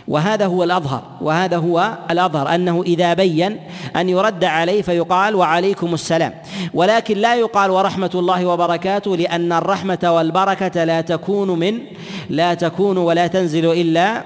[0.07, 3.59] وهذا هو الأظهر وهذا هو الأظهر أنه إذا بين
[3.95, 6.33] أن يرد عليه فيقال وعليكم السلام.
[6.73, 11.79] ولكن لا يقال ورحمة الله وبركاته لأن الرحمة والبركة لا تكون من
[12.29, 14.23] لا تكون ولا تنزل إلا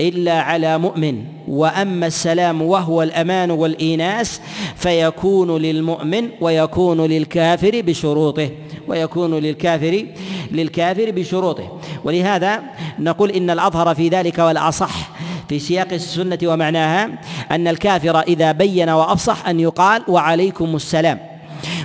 [0.00, 1.24] إلا على مؤمن.
[1.48, 4.40] وأما السلام وهو الأمان والإيناس
[4.76, 8.50] فيكون للمؤمن ويكون للكافر بشروطه
[8.88, 10.06] ويكون للكافر
[10.52, 11.78] للكافر بشروطه.
[12.04, 12.62] ولهذا
[12.98, 15.10] نقول إن الأظهر في ذلك والأصح
[15.48, 17.10] في سياق السنة ومعناها
[17.50, 21.20] أن الكافر إذا بين وأفصح أن يقال وعليكم السلام.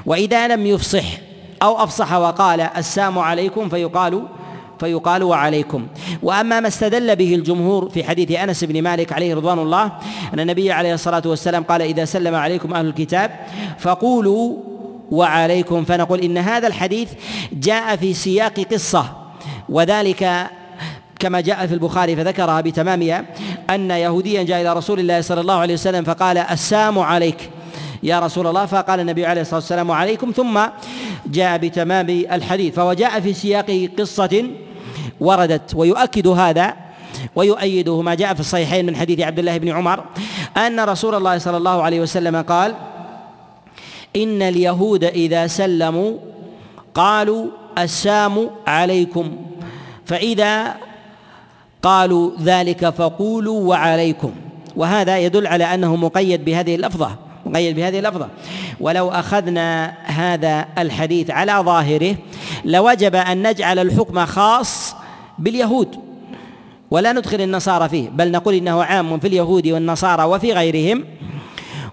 [0.06, 1.06] وإذا لم يفصح
[1.62, 4.24] أو أفصح وقال السلام عليكم فيقال
[4.80, 5.88] فيقال وعليكم.
[6.24, 9.92] وأما ما استدل به الجمهور في حديث أنس بن مالك عليه رضوان الله
[10.34, 13.32] أن النبي عليه الصلاة والسلام قال إذا سلم عليكم أهل الكتاب
[13.80, 14.58] فقولوا
[15.12, 15.86] وعليكم.
[15.86, 17.10] فنقول إن هذا الحديث
[17.54, 19.06] جاء في سياق قصة
[19.70, 20.48] وذلك
[21.20, 23.26] كما جاء في البخاري فذكرها بتمامها
[23.70, 27.50] أن يهوديا جاء إلى رسول الله صلى الله عليه وسلم فقال السام عليك
[28.04, 28.66] يا رسول الله.
[28.66, 30.60] فقال النبي عليه الصلاة والسلام عليكم ثم
[31.26, 32.76] جاء بتمام الحديث.
[32.76, 34.44] فهو جاء في سياق قصة
[35.20, 36.74] وردت ويؤكد هذا
[37.36, 40.04] ويؤيده ما جاء في الصحيحين من حديث عبد الله بن عمر
[40.58, 42.76] أن رسول الله صلى الله عليه وسلم قال
[44.16, 46.18] إن اليهود إذا سلموا
[46.94, 49.38] قالوا السام عليكم
[50.06, 50.76] فإذا
[51.82, 54.32] قالوا ذلك فقولوا وعليكم.
[54.76, 57.12] وهذا يدل على أنه مقيد بهذه اللفظة
[57.46, 58.28] مقيد بهذه اللفظة.
[58.80, 62.16] ولو أخذنا هذا الحديث على ظاهره
[62.66, 64.96] لوجب أن نجعل الحكم خاص
[65.40, 65.96] باليهود.
[66.92, 71.06] ولا ندخل النصارى فيه بل نقول إنه عام في اليهود والنصارى وفي غيرهم.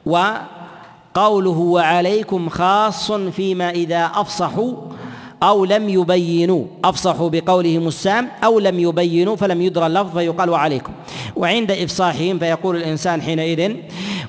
[0.06, 4.72] وقوله وعليكم خاص فيما إذا أفصحوا
[5.46, 10.92] أو لم يبينوا أفصحوا بقولهم السام أو لم يبينوا فلم يدرى اللفظ فيقال وعليكم.
[11.36, 13.74] وعند إفصاحهم فيقول الإنسان حينئذ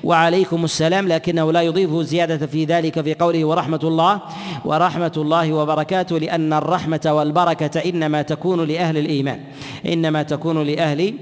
[0.04, 4.20] وعليكم السلام لكنه لا يضيف زيادة في ذلك في قوله ورحمة الله
[4.64, 9.40] ورحمة الله وبركاته لأن الرحمة والبركة إنما تكون لأهل الإيمان.
[9.86, 11.14] إنما تكون لأهل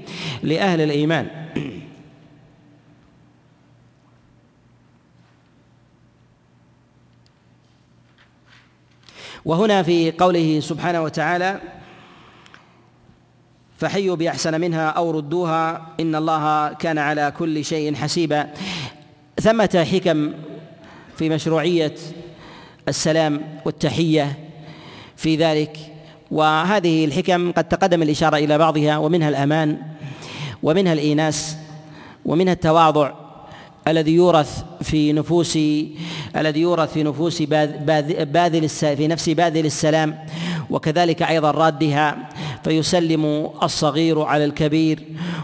[0.43, 1.27] لأهل الإيمان.
[9.47, 11.59] وهنا في قوله سبحانه وتعالى
[13.77, 18.53] فحيوا بأحسن منها أو ردوها إن الله كان على كل شيء حسيبا.
[19.41, 20.33] ثمة حكم
[21.17, 21.95] في مشروعية
[22.87, 24.39] السلام والتحية
[25.15, 25.77] في ذلك
[26.31, 29.81] وهذه الحكم قد تقدم الإشارة إلى بعضها ومنها الأمان
[30.63, 31.57] ومنها الإيناس
[32.25, 33.11] ومنها التواضع
[33.87, 35.57] الذي يورث في نفوس
[36.35, 40.17] الذي يورث في نفوس باذل في نفس باذل السلام
[40.69, 42.17] وكذلك أيضا رادها
[42.63, 45.03] فيسلم الصغير على الكبير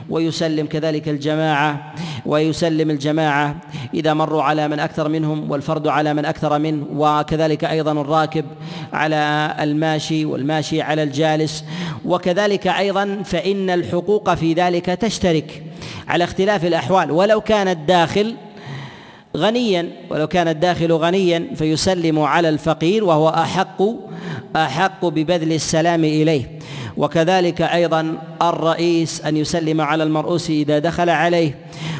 [0.10, 1.94] ويسلم كذلك الجماعة
[2.26, 3.56] ويسلم الجماعة
[3.94, 8.46] إذا مروا على من أكثر منهم والفرد على من أكثر منه وكذلك أيضا الراكب
[8.94, 11.66] على الماشي والماشي على الجالس
[12.06, 15.64] وكذلك أيضا فإن الحقوق في ذلك تشترك
[16.08, 17.12] على اختلاف الأحوال.
[17.12, 18.36] ولو كان الداخل
[19.38, 23.82] غنيا ولو كان الداخل غنيا فيسلم على الفقير وهو أحق
[24.56, 26.60] أحق ببذل السلام إليه.
[26.98, 31.56] وكذلك أيضا الرئيس أن يسلم على المرؤوس إذا دخل عليه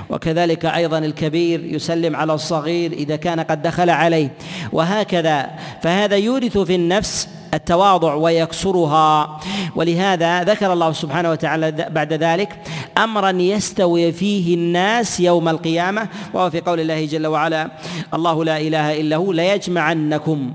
[0.10, 4.30] وكذلك أيضا الكبير يسلم على الصغير إذا كان قد دخل عليه.
[4.72, 5.50] وهكذا
[5.82, 9.40] فهذا يورث في النفس التواضع ويكسرها.
[9.76, 12.50] ولهذا ذكر الله سبحانه وتعالى بعد ذلك
[12.98, 17.72] أمرا يستوي فيه الناس يوم القيامة وهو في قول الله جل وعلا
[18.14, 20.54] الله لا إله إلا هو ليجمعنكم.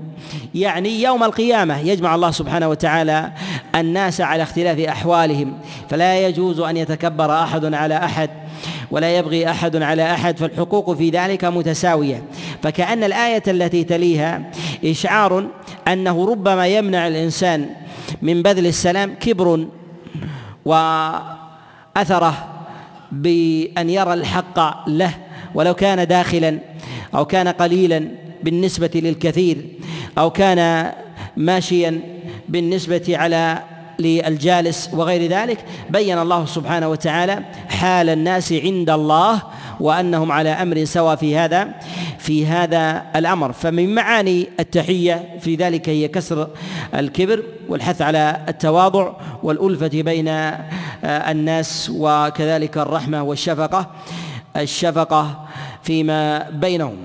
[0.55, 3.31] يعني يوم القيامة يجمع الله سبحانه وتعالى
[3.75, 5.53] الناس على اختلاف أحوالهم
[5.89, 8.29] فلا يجوز أن يتكبر أحد على أحد
[8.91, 12.23] ولا يبغي أحد على أحد فالحقوق في ذلك متساوية.
[12.63, 14.51] فكأن الآية التي تليها
[14.85, 15.47] إشعار
[15.87, 17.69] أنه ربما يمنع الإنسان
[18.21, 19.67] من بذل السلام كبر
[20.65, 22.47] وأثره
[23.11, 25.13] بأن يرى الحق له
[25.55, 26.59] ولو كان داخلا
[27.15, 28.07] أو كان قليلا
[28.43, 29.65] بالنسبة للكثير
[30.17, 30.91] أو كان
[31.37, 32.01] ماشيا
[32.49, 33.59] بالنسبة على
[33.99, 37.39] للجالس وغير ذلك بين الله سبحانه وتعالى
[37.69, 39.41] حال الناس عند الله
[39.79, 41.69] وأنهم على أمر سواء في هذا
[42.17, 43.51] في هذا الأمر.
[43.51, 46.47] فمن معاني التحية في ذلك هي كسر
[46.95, 50.27] الكبر والحث على التواضع والألفة بين
[51.03, 53.91] الناس وكذلك الرحمة والشفقة
[54.57, 55.45] الشفقة
[55.83, 56.97] فيما بينهم.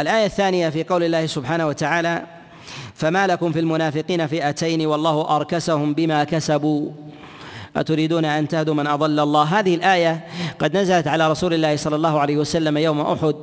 [0.00, 2.22] الآية الثانية في قول الله سبحانه وتعالى
[2.94, 6.90] فما لكم في المنافقين فئتين والله أركسهم بما كسبوا.
[7.76, 10.24] أتريدون أن تهدوا من أضل الله؟ هذه الآية
[10.58, 13.34] قد نزلت على رسول الله صلى الله عليه وسلم يوم أحد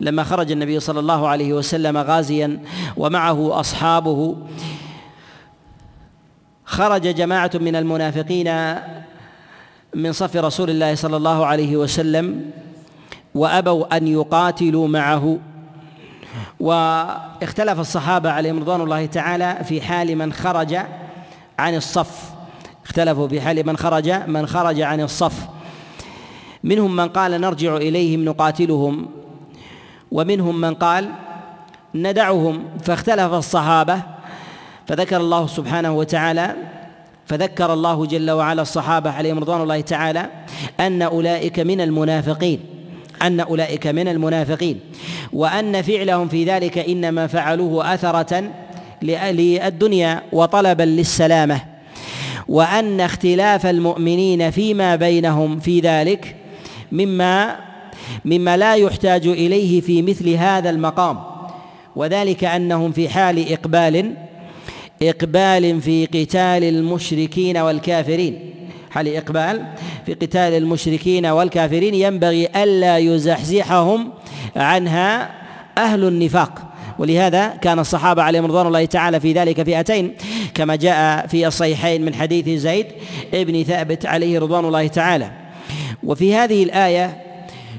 [0.00, 2.60] لما خرج النبي صلى الله عليه وسلم غازيا
[2.96, 4.36] ومعه أصحابه.
[6.64, 8.74] خرج جماعة من المنافقين
[9.94, 12.50] من صف رسول الله صلى الله عليه وسلم
[13.34, 15.38] وأبوا أن يقاتلوا معه.
[16.60, 20.78] واختلف الصحابة عليهم رضوان الله تعالى في حال من خرج
[21.58, 22.30] عن الصف.
[22.84, 25.48] اختلفوا في حال من خرج من خرج عن الصف.
[26.64, 29.08] منهم من قال نرجع إليهم نقاتلهم
[30.12, 31.10] ومنهم من قال
[31.94, 32.64] ندعهم.
[32.84, 34.02] فاختلف الصحابة
[34.86, 36.54] فذكر الله سبحانه وتعالى
[37.26, 40.26] فذكر الله جل وعلا الصحابة عليهم رضوان الله تعالى
[40.80, 42.79] أن أولئك من المنافقين.
[43.22, 44.80] أن أولئك من المنافقين
[45.32, 48.50] وأن فعلهم في ذلك إنما فعلوه أثرة
[49.02, 51.60] للدنيا وطلبا للسلامة
[52.48, 56.36] وأن اختلاف المؤمنين فيما بينهم في ذلك
[56.92, 57.56] مما
[58.24, 61.18] مما لا يحتاج إليه في مثل هذا المقام
[61.96, 64.14] وذلك أنهم في حال إقبال
[65.02, 68.54] إقبال في قتال المشركين والكافرين.
[68.90, 69.66] حال إقبال
[70.06, 71.94] في قتال المشركين والكافرين.
[71.94, 74.12] ينبغي ألا يزحزحهم
[74.56, 75.30] عنها
[75.78, 76.66] أهل النفاق.
[76.98, 80.14] ولهذا كان الصحابة عليهم رضوان الله تعالى في ذلك فئتين
[80.54, 82.86] كما جاء في الصحيحين من حديث زيد
[83.34, 85.30] ابن ثابت عليه رضوان الله تعالى.
[86.02, 87.16] وفي هذه الآية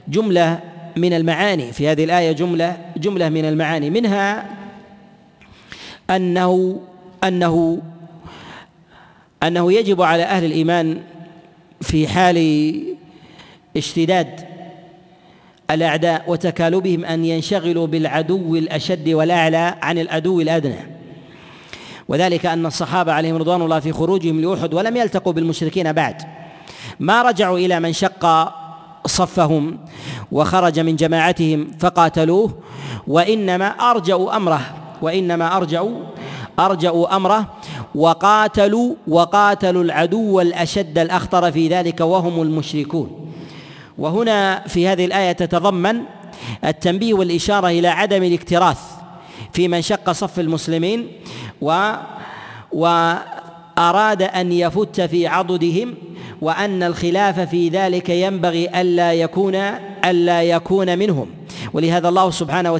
[0.07, 0.59] جملة
[0.97, 3.89] من المعاني في هذه الآية جملة جملة من المعاني.
[3.89, 4.45] منها
[6.09, 6.80] أنه
[7.24, 7.82] أنه
[9.44, 11.02] أنه يجب على أهل الإيمان
[11.82, 12.38] في حال
[13.78, 14.28] اشتداد
[15.72, 20.80] الأعداء وتكالبهم أن ينشغلوا بالعدو الأشد والأعلى عن العدو الأدنى.
[22.08, 26.22] وذلك أن الصحابة عليهم رضوان الله في خروجهم لأحد ولم يلتقوا بالمشركين بعد.
[27.00, 28.54] ما رجعوا إلى من شق
[29.06, 29.78] صفهم
[30.32, 32.58] وخرج من جماعتهم فقاتلوه
[33.08, 34.62] وإنما أرجأوا أمره
[35.02, 35.92] وإنما أرجأوا
[36.60, 37.48] أرجأوا أمره
[37.96, 43.32] وقاتلوا وقاتلوا العدو الأشد الأخطر في ذلك وهم المشركون.
[43.98, 46.02] وهنا في هذه الآية تتضمن
[46.66, 48.80] التنبيه والإشارة إلى عدم الاكتراث
[49.54, 51.08] في من شق صف المسلمين
[51.62, 51.94] و
[52.72, 55.96] وأراد أن يفت في عضدهم
[56.42, 59.56] وأن الخلاف في ذلك ينبغي ألا يكون
[60.06, 61.28] ألا يكون منهم.
[61.74, 62.72] ولهذا الله سبحانه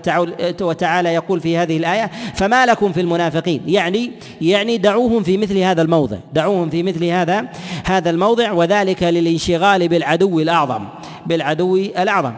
[0.62, 5.82] وتعالى يقول في هذه الآية فما لكم في المنافقين؟ يعني يعني دعوهم في مثل هذا
[5.82, 6.18] الموضع.
[6.34, 7.45] دعوهم في مثل هذا
[7.86, 10.86] هذا الموضع وذلك للانشغال بالعدو الأعظم.
[11.26, 12.34] بالعدو الأعظم.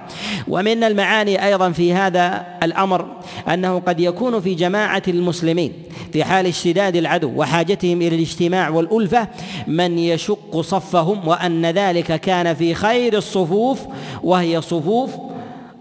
[0.48, 3.06] ومن المعاني أيضا في هذا الأمر
[3.54, 5.74] أنه قد يكون في جماعة المسلمين
[6.14, 9.28] في حال اشتداد العدو وحاجتهم إلى الاجتماع والألفة
[9.68, 13.80] من يشق صفهم وأن ذلك كان في خير الصفوف
[14.24, 15.12] وهي صفوف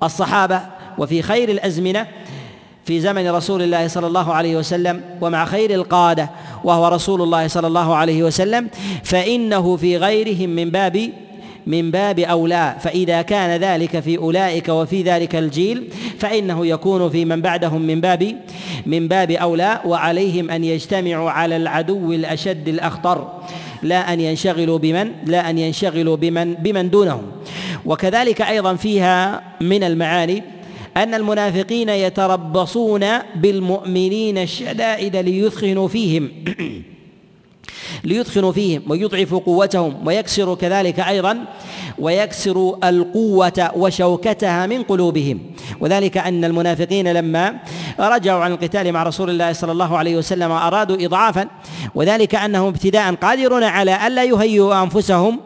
[0.02, 0.60] الصحابة
[0.98, 2.06] وفي خير الأزمنة
[2.84, 6.30] في زمن رسول الله صلى الله عليه وسلم ومع خير القادة
[6.64, 8.68] وهو رسول الله صلى الله عليه وسلم
[9.04, 11.10] فإنه في غيرهم من باب
[11.66, 15.88] من باب أولى فإذا كان ذلك في أولئك وفي ذلك الجيل
[16.18, 18.36] فإنه يكون في من بعدهم من باب
[18.86, 23.28] من باب أولى وعليهم أن يجتمعوا على العدو الأشد الأخطر
[23.82, 27.22] لا أن ينشغلوا بمن لا أن ينشغلوا بمن بمن دونهم.
[27.84, 30.42] وكذلك أيضا فيها من المعاني
[30.96, 36.30] أن المنافقين يتربصون بالمؤمنين الشدائد ليثخنوا فيهم.
[38.04, 41.44] ليثخنوا فيهم ويضعفوا قوتهم ويكسروا كذلك أيضا
[41.98, 45.40] ويكسر القوة وشوكتها من قلوبهم.
[45.80, 47.54] وذلك أن المنافقين لما
[48.00, 51.48] رجعوا عن القتال مع رسول الله صلى الله عليه وسلم أرادوا إضعافا
[51.94, 55.40] وذلك أنهم ابتداء قادرون على ألا يهيئوا أنفسهم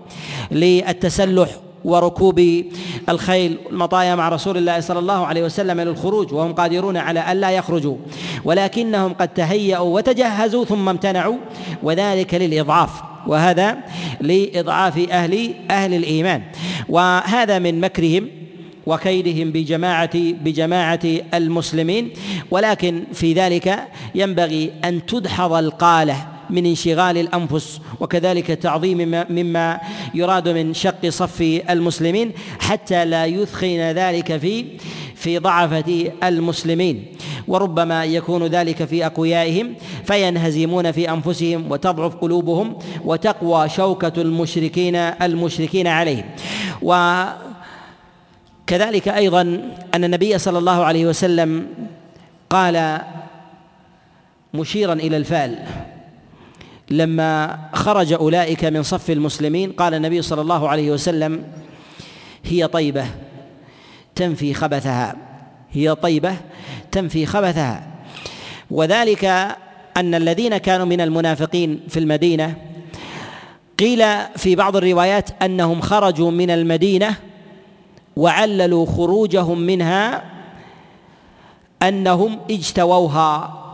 [0.50, 2.64] للتسلح وركوب
[3.08, 7.96] الخيل المطايا مع رسول الله صلى الله عليه وسلم للخروج وهم قادرون على ألا يخرجوا.
[8.44, 11.36] ولكنهم قد تهيأوا وتجهزوا ثم امتنعوا
[11.82, 12.90] وذلك للإضعاف
[13.26, 13.76] وهذا
[14.20, 16.42] لإضعاف أهل أهل الإيمان.
[16.88, 18.28] وهذا من مكرهم
[18.86, 21.00] وكيدهم بجماعة بجماعة
[21.34, 22.10] المسلمين.
[22.50, 23.78] ولكن في ذلك
[24.14, 29.80] ينبغي أن تدحض القالة من انشغال الأنفس وكذلك تعظيم مما
[30.14, 31.40] يراد من شق صف
[31.70, 34.64] المسلمين حتى لا يثخن ذلك في
[35.14, 37.04] في ضعفة المسلمين.
[37.48, 39.74] وربما يكون ذلك في أقويائهم
[40.04, 46.24] فينهزمون في أنفسهم وتضعف قلوبهم وتقوى شوكة المشركين المشركين عليهم.
[46.82, 47.38] وكذلك
[49.08, 49.40] أيضا
[49.94, 51.66] أن النبي صلى الله عليه وسلم
[52.50, 53.00] قال
[54.54, 55.58] مشيرا إلى الفال.
[56.90, 61.44] لما خرج أولئك من صف المسلمين قال النبي صلى الله عليه وسلم
[62.44, 63.06] هي طيبة
[64.14, 65.16] تنفي خبثها.
[65.72, 66.36] هي طيبة
[66.92, 67.86] تنفي خبثها.
[68.70, 69.24] وذلك
[69.96, 72.54] أن الذين كانوا من المنافقين في المدينة
[73.78, 74.04] قيل
[74.36, 77.16] في بعض الروايات أنهم خرجوا من المدينة
[78.16, 80.24] وعللوا خروجهم منها
[81.82, 83.65] أنهم اجتووها.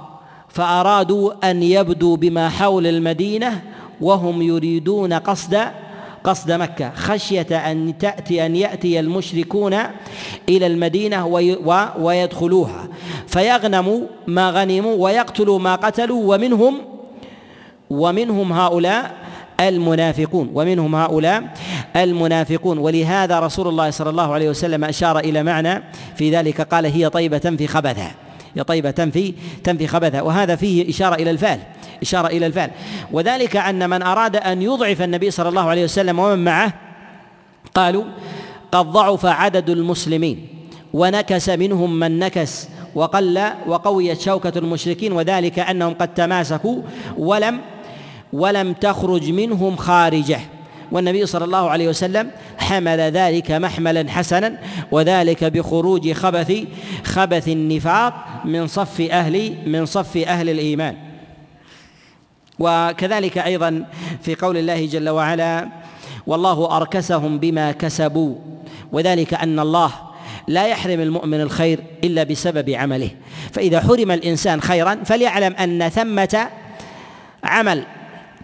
[0.52, 3.62] فأرادوا أن يبدوا بما حول المدينة
[4.00, 5.58] وهم يريدون قصد
[6.24, 9.74] قصد مكة خشية أن تأتي أن يأتي المشركون
[10.48, 11.26] إلى المدينة
[11.98, 12.88] ويدخلوها.
[13.26, 16.78] فيغنموا ما غنموا ويقتلوا ما قتلوا ومنهم
[17.90, 19.14] ومنهم هؤلاء
[19.60, 21.42] المنافقون ومنهم هؤلاء
[21.96, 22.78] المنافقون.
[22.78, 25.82] ولهذا رسول الله صلى الله عليه وسلم أشار إلى معنى
[26.16, 28.21] في ذلك قال هي طيبة في خبثها.
[28.56, 29.34] يا طيبة تنفي
[29.64, 31.58] تنفي خبثها وهذا فيه إشارة إلى الفعل
[32.02, 32.70] إشارة إلى الفعل.
[33.12, 36.72] وذلك أن من أراد أن يضعف النبي صلى الله عليه وسلم ومن معه
[37.74, 38.04] قالوا
[38.72, 40.48] قد ضعف عدد المسلمين
[40.92, 46.82] ونكس منهم من نكس وقل وقويت شوكة المشركين وذلك أنهم قد تماسكوا
[47.18, 47.60] ولم
[48.32, 50.40] ولم تخرج منهم خارجة.
[50.92, 54.58] والنبي صلى الله عليه وسلم حمل ذلك محملا حسنا
[54.90, 56.52] وذلك بخروج خبث
[57.04, 58.14] خبث النفاق
[58.44, 60.96] من صف أهل من صف أهل الإيمان.
[62.58, 63.84] وكذلك أيضا
[64.22, 65.68] في قول الله جل وعلا
[66.26, 68.34] والله أركسهم بما كسبوا
[68.92, 69.92] وذلك أن الله
[70.48, 73.10] لا يحرم المؤمن الخير إلا بسبب عمله.
[73.52, 76.48] فإذا حرم الإنسان خيرا فليعلم أن ثمة
[77.44, 77.84] عمل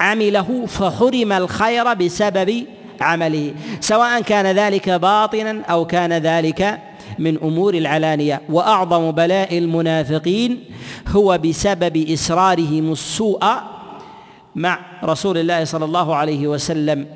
[0.00, 2.66] عمله فحرم الخير بسبب
[3.00, 6.78] عمله سواء كان ذلك باطنا أو كان ذلك
[7.18, 8.40] من أمور العلانية.
[8.48, 10.64] وأعظم بلاء المنافقين
[11.08, 13.44] هو بسبب اصرارهم السوء
[14.54, 17.06] مع رسول الله صلى الله عليه وسلم.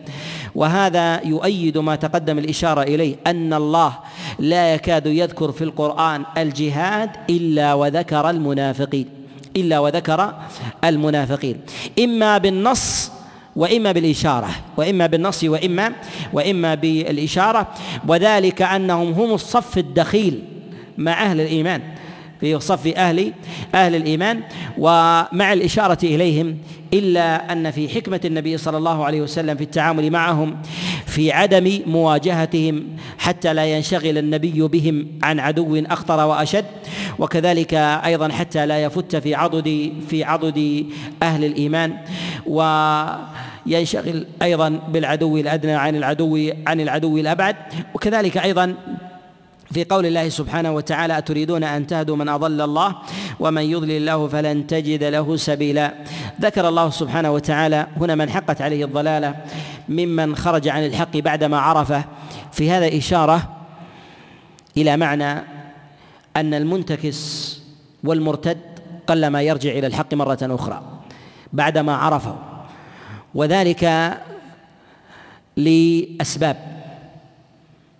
[0.54, 3.92] وهذا يؤيد ما تقدم الإشارة إليه أن الله
[4.38, 9.21] لا يكاد يذكر في القرآن الجهاد إلا وذكر المنافقين.
[9.56, 10.34] إلا وذكر
[10.84, 11.56] المنافقين.
[11.98, 13.10] إما بالنص
[13.56, 15.92] وإما بالإشارة وإما بالنص وإما
[16.32, 17.68] وإما بالإشارة.
[18.08, 20.42] وذلك أنهم هم الصف الدخيل
[20.98, 21.82] مع أهل الإيمان
[22.40, 23.32] في صف أهل
[23.74, 24.40] أهل الإيمان
[24.78, 26.58] ومع الإشارة إليهم
[26.94, 30.62] إلا أن في حكمة النبي صلى الله عليه وسلم في التعامل معهم
[31.06, 32.84] في عدم مواجهتهم
[33.18, 36.64] حتى لا ينشغل النبي بهم عن عدو أخطر وأشد
[37.18, 40.86] وكذلك أيضا حتى لا يفت في عضد في عضد
[41.22, 41.96] أهل الإيمان
[42.46, 47.56] وينشغل أيضا بالعدو الأدنى عن العدو عن العدو الأبعد
[47.94, 48.74] وكذلك أيضا
[49.72, 52.96] في قول الله سبحانه وتعالى أتريدون أن تهدوا من أضل الله
[53.40, 55.94] ومن يضلل الله فلن تجد له سبيلا.
[56.40, 59.34] ذكر الله سبحانه وتعالى هنا من حقت عليه الضلالة
[59.88, 62.04] ممن خرج عن الحق بعدما عرفه.
[62.52, 63.56] في هذا إشارة
[64.76, 65.32] إلى معنى
[66.36, 67.60] أن المنتكس
[68.04, 68.58] والمرتد
[69.06, 70.82] قلما يرجع إلى الحق مرة أخرى
[71.52, 72.36] بعدما عرفه.
[73.34, 74.14] وذلك
[75.56, 76.56] لأسباب.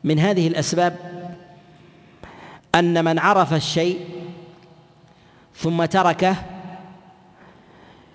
[0.04, 0.96] من هذه الأسباب
[2.74, 3.98] أن من عرف الشيء
[5.56, 6.36] ثم تركه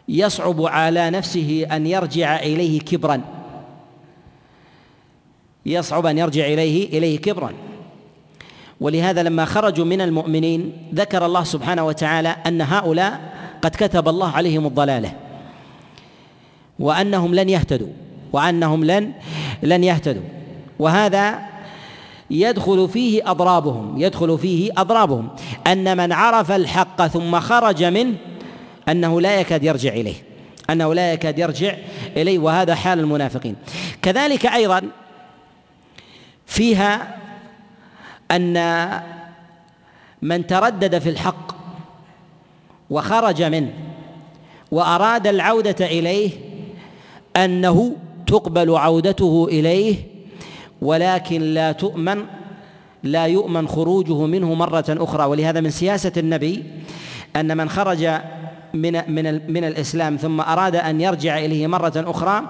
[0.08, 3.22] يصعب على نفسه أن يرجع إليه كبرا.
[5.66, 7.53] يصعب أن يرجع إليه إليه كبرا.
[8.82, 13.22] ولهذا لما خرجوا من المؤمنين ذكر الله سبحانه وتعالى أن هؤلاء
[13.62, 15.12] قد كتب الله عليهم الضلالة
[16.80, 17.88] وأنهم لن يهتدوا
[18.34, 19.14] وأنهم لن
[19.64, 20.24] لن يهتدوا.
[20.80, 21.39] وهذا
[22.30, 25.30] يدخل فيه أضرابهم يدخل فيه أضرابهم.
[25.67, 28.15] أن من عرف الحق ثم خرج منه
[28.89, 30.15] أنه لا يكاد يرجع إليه
[30.69, 31.75] أنه لا يكاد يرجع
[32.17, 33.55] إليه وهذا حال المنافقين.
[34.01, 34.82] كذلك أيضا
[36.45, 37.17] فيها
[38.32, 38.57] أن
[40.21, 41.55] من تردد في الحق
[42.89, 43.73] وخرج منه
[44.71, 46.32] وأراد العودة إليه
[47.36, 47.95] أنه
[48.28, 50.16] تقبل عودته إليه
[50.82, 52.25] ولكن لا تؤمن
[53.03, 55.25] لا يؤمن خروجه منه مرة أخرى.
[55.25, 56.63] ولهذا من سياسة النبي
[57.36, 58.09] أن من خرج
[58.73, 62.41] من من من الإسلام ثم أراد أن يرجع إليه مرة أخرى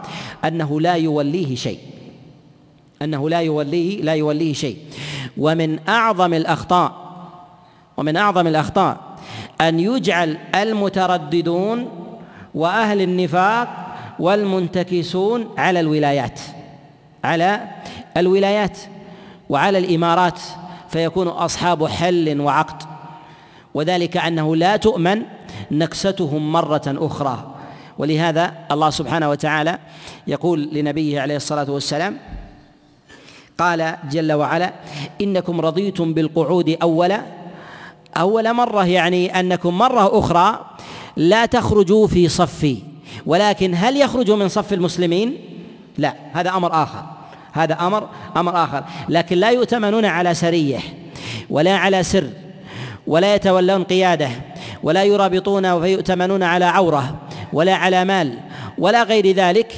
[0.46, 1.80] أنه لا يوليه شيء.
[3.02, 4.78] أنه لا يوليه لا يوليه شيء.
[5.38, 7.08] ومن أعظم الأخطاء
[7.98, 8.98] ومن أعظم الأخطاء
[9.62, 11.90] أن يجعل المترددون
[12.56, 13.68] وأهل النفاق
[14.20, 16.40] والمنتكسون على الولايات
[17.24, 17.62] على
[18.20, 18.78] الولايات
[19.50, 20.40] وعلى الإمارات
[20.90, 22.84] فيكون أصحاب حل وعقد
[23.74, 25.22] وذلك أنه لا تؤمن
[25.72, 27.54] نكستهم مرة أخرى.
[27.98, 29.80] ولهذا الله سبحانه وتعالى
[30.28, 32.18] يقول لنبيه عليه الصلاة والسلام
[33.58, 34.74] قال جل وعلا
[35.22, 37.14] إنكم رضيتم بالقعود اول
[38.18, 40.66] أول مرة يعني أنكم مرة أخرى
[41.16, 42.78] لا تخرجوا في صفي
[43.26, 45.38] ولكن هل يخرجوا من صف المسلمين؟
[45.98, 47.04] لا هذا أمر آخر.
[47.58, 48.84] هذا أمر أمر آخر.
[49.10, 50.80] لكن لا يؤتمنون على سرية
[51.50, 52.28] ولا على سر
[53.08, 54.30] ولا يتولون قيادة
[54.84, 57.16] ولا يرابطون فيؤتمنون على عورة
[57.54, 58.34] ولا على مال
[58.78, 59.74] ولا غير ذلك.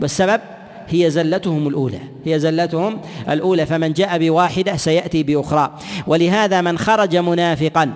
[0.00, 0.40] والسبب
[0.88, 3.66] هي زلتهم الأولى هي زلتهم الأولى.
[3.66, 5.74] فمن جاء بواحدة سيأتي بأخرى.
[6.06, 7.90] ولهذا من خرج منافقا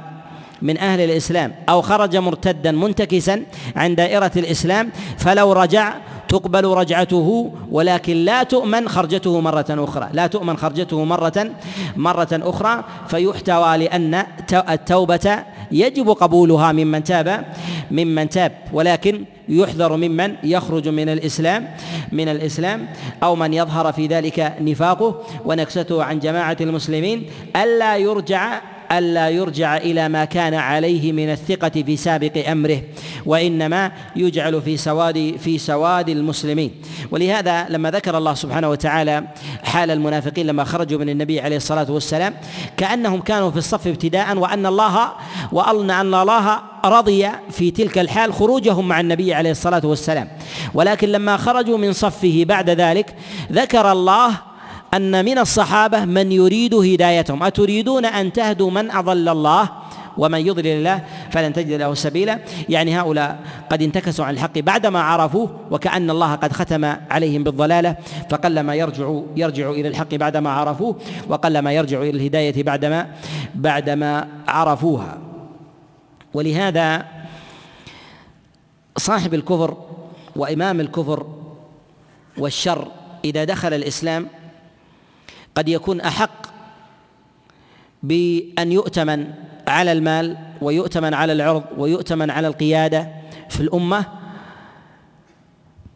[0.62, 3.42] من أهل الإسلام أو خرج مرتدا منتكسا
[3.76, 5.94] عن دائرة الإسلام فلو رجع
[6.28, 10.08] تقبل رجعته ولكن لا تؤمن خرجته مرة أخرى.
[10.12, 11.50] لا تؤمن خرجته مرة
[11.96, 12.84] مرة أخرى.
[13.08, 17.44] فيحتوى لأن التوبة يجب قبولها ممن تاب
[17.90, 18.52] ممن تاب.
[18.72, 21.68] ولكن يحذر ممن يخرج من الإسلام
[22.12, 22.88] من الإسلام
[23.22, 25.22] أو من يظهر في ذلك نفاقه.
[25.44, 27.26] ونكسته عن جماعة المسلمين
[27.56, 28.60] ألا يرجع
[28.92, 32.82] ألا يرجع إلى ما كان عليه من الثقة في سابق أمره
[33.26, 36.70] وإنما يجعل في سواد في سواد المسلمين.
[37.10, 39.24] ولهذا لما ذكر الله سبحانه وتعالى
[39.64, 42.34] حال المنافقين لما خرجوا من النبي عليه الصلاة والسلام
[42.76, 45.12] كأنهم كانوا في الصف ابتداء وأن الله
[45.52, 50.28] وأن أن الله رضي في تلك الحال خروجهم مع النبي عليه الصلاة والسلام.
[50.74, 53.14] ولكن لما خرجوا من صفه بعد ذلك
[53.52, 54.47] ذكر الله
[54.94, 57.42] أن من الصحابة من يريد هدايتهم.
[57.42, 59.68] أتريدون أن تهدوا من أضل الله
[60.18, 65.60] ومن يضلل الله فلن تجد له سبيلا؟ يعني هؤلاء قد انتكسوا عن الحق بعدما عرفوه
[65.70, 67.96] وكأن الله قد ختم عليهم بالضلالة
[68.30, 70.96] فقلما يرجعوا يرجعوا إلى الحق بعدما عرفوه
[71.28, 73.06] وقلما يرجعوا إلى الهداية بعدما
[73.54, 75.18] بعدما عرفوها.
[76.34, 77.06] ولهذا
[78.96, 79.76] صاحب الكفر
[80.36, 81.26] وإمام الكفر
[82.38, 82.88] والشر
[83.24, 84.26] إذا دخل الإسلام
[85.54, 86.46] قد يكون أحق
[88.02, 89.26] بأن يؤتمن
[89.68, 93.08] على المال ويؤتمن على العرض ويؤتمن على القيادة
[93.48, 94.04] في الأمة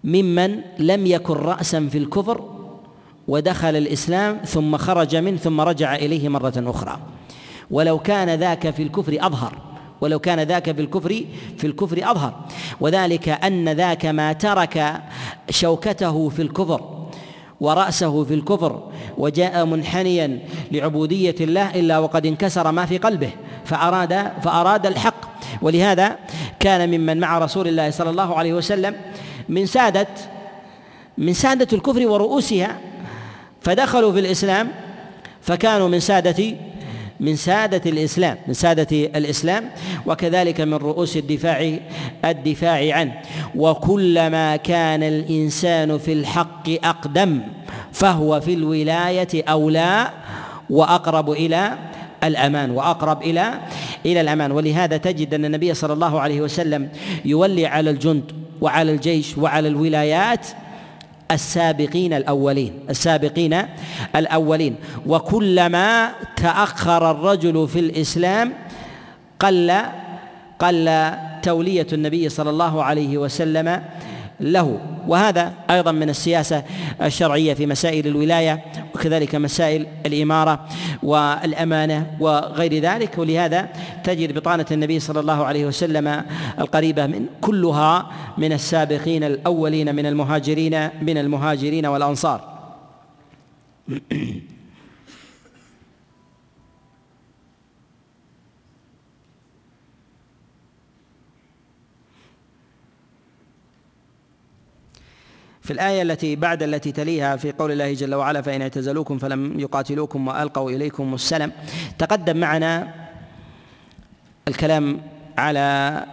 [0.04, 2.50] ممن لم يكن راسا في الكفر
[3.28, 7.00] ودخل الإسلام ثم خرج منه ثم رجع إليه مرة أخرى.
[7.70, 9.58] ولو كان ذاك في الكفر أظهر.
[10.00, 11.24] ولو كان ذاك في الكفر
[11.58, 12.34] في الكفر أظهر.
[12.80, 15.02] وذلك أن ذاك ما ترك
[15.50, 17.01] شوكته في الكفر
[17.62, 18.82] ورأسه في الكفر
[19.18, 20.38] وجاء منحنيا
[20.72, 23.30] لعبودية الله إلا وقد انكسر ما في قلبه
[23.64, 25.32] فأراد فأراد الحق.
[25.62, 26.16] ولهذا
[26.60, 28.94] كان ممن مع رسول الله صلى الله عليه وسلم
[29.48, 30.08] من سادة
[31.18, 32.78] من سادة الكفر ورؤوسها
[33.60, 34.68] فدخلوا في الإسلام
[35.40, 36.56] فكانوا من سادة
[37.22, 39.70] من سادة الإسلام من سادة الإسلام
[40.06, 41.78] وكذلك من رؤوس الدفاع
[42.24, 43.12] الدفاع عنه.
[43.54, 47.40] وكلما كان الإنسان في الحق أقدم
[47.92, 50.10] فهو في الولاية أولى
[50.70, 51.78] وأقرب إلى
[52.24, 53.54] الأمان وأقرب إلى
[54.06, 54.52] إلى الأمان.
[54.52, 56.88] ولهذا تجد أن النبي صلى الله عليه وسلم
[57.24, 60.46] يولي على الجند وعلى الجيش وعلى الولايات
[61.34, 63.62] السابقين الأولين السابقين
[64.16, 64.74] الأولين.
[65.06, 68.52] وكلما تأخر الرجل في الإسلام
[69.40, 69.72] قل
[70.58, 71.10] قل
[71.42, 73.82] تولية النبي صلى الله عليه وسلم
[74.42, 74.80] له.
[75.08, 76.64] وهذا أيضا من السياسة
[77.02, 78.64] الشرعية في مسائل الولاية
[78.94, 80.66] وكذلك مسائل الإمارة
[81.02, 83.18] والأمانة وغير ذلك.
[83.18, 83.68] ولهذا
[84.04, 86.24] تجد بطانة النبي صلى الله عليه وسلم
[86.58, 92.52] القريبة من كلها من السابقين الأولين من المهاجرين من المهاجرين والأنصار.
[105.62, 110.28] في الآية التي بعد التي تليها في قول الله جل وعلا فإن اعتزلوكم فلم يقاتلوكم
[110.28, 111.52] وألقوا إليكم السلم
[111.98, 112.94] تقدم معنا
[114.48, 115.00] الكلام
[115.38, 116.04] على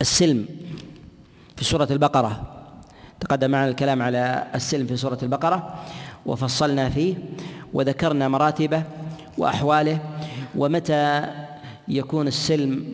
[0.00, 0.46] السلم
[1.56, 2.50] في سورة البقرة.
[3.20, 5.84] تقدم معنا الكلام على السلم في سورة البقرة
[6.26, 7.14] وفصلنا فيه
[7.72, 8.82] وذكرنا مراتبه
[9.38, 9.98] وأحواله
[10.56, 11.26] ومتى
[11.88, 12.84] يكون السلم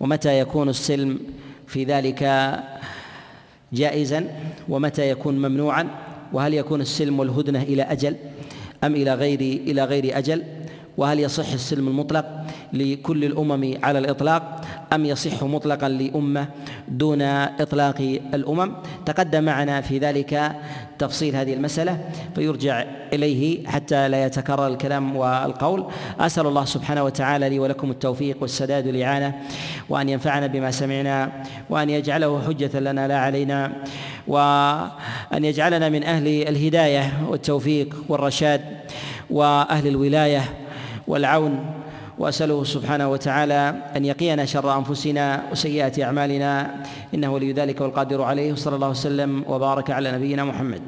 [0.00, 1.20] ومتى يكون السلم
[1.66, 2.22] في ذلك
[3.72, 4.24] جائزا
[4.68, 5.88] ومتى يكون ممنوعا
[6.32, 8.16] وهل يكون السلم والهدنة إلى أجل
[8.84, 10.42] أم إلى غير إلى غير أجل؟
[10.96, 12.26] وهل يصح السلم المطلق
[12.72, 14.60] لكل الأمم على الإطلاق
[14.92, 16.48] أم يصح مطلقا لأمة
[16.88, 18.72] دون إطلاق الأمم؟
[19.06, 20.52] تقدم معنا في ذلك
[21.00, 21.98] تفصيل هذه المسألة
[22.34, 25.86] فيرجع إليه حتى لا يتكرر الكلام والقول.
[26.20, 29.34] أسأل الله سبحانه وتعالى لي ولكم التوفيق والسداد والإعانة
[29.88, 31.32] وأن ينفعنا بما سمعنا
[31.70, 33.72] وأن يجعله حجة لنا لا علينا
[34.26, 38.60] وأن يجعلنا من أهل الهداية والتوفيق والرشاد
[39.30, 40.42] وأهل الولاية
[41.06, 41.79] والعون.
[42.20, 48.76] وأسأله سبحانه وتعالى أن يقينا شر أنفسنا وسيئات أعمالنا إنه ولي ذلك والقادر عليه وصلى
[48.76, 50.82] الله وسلم وبارك على نبينا محمد.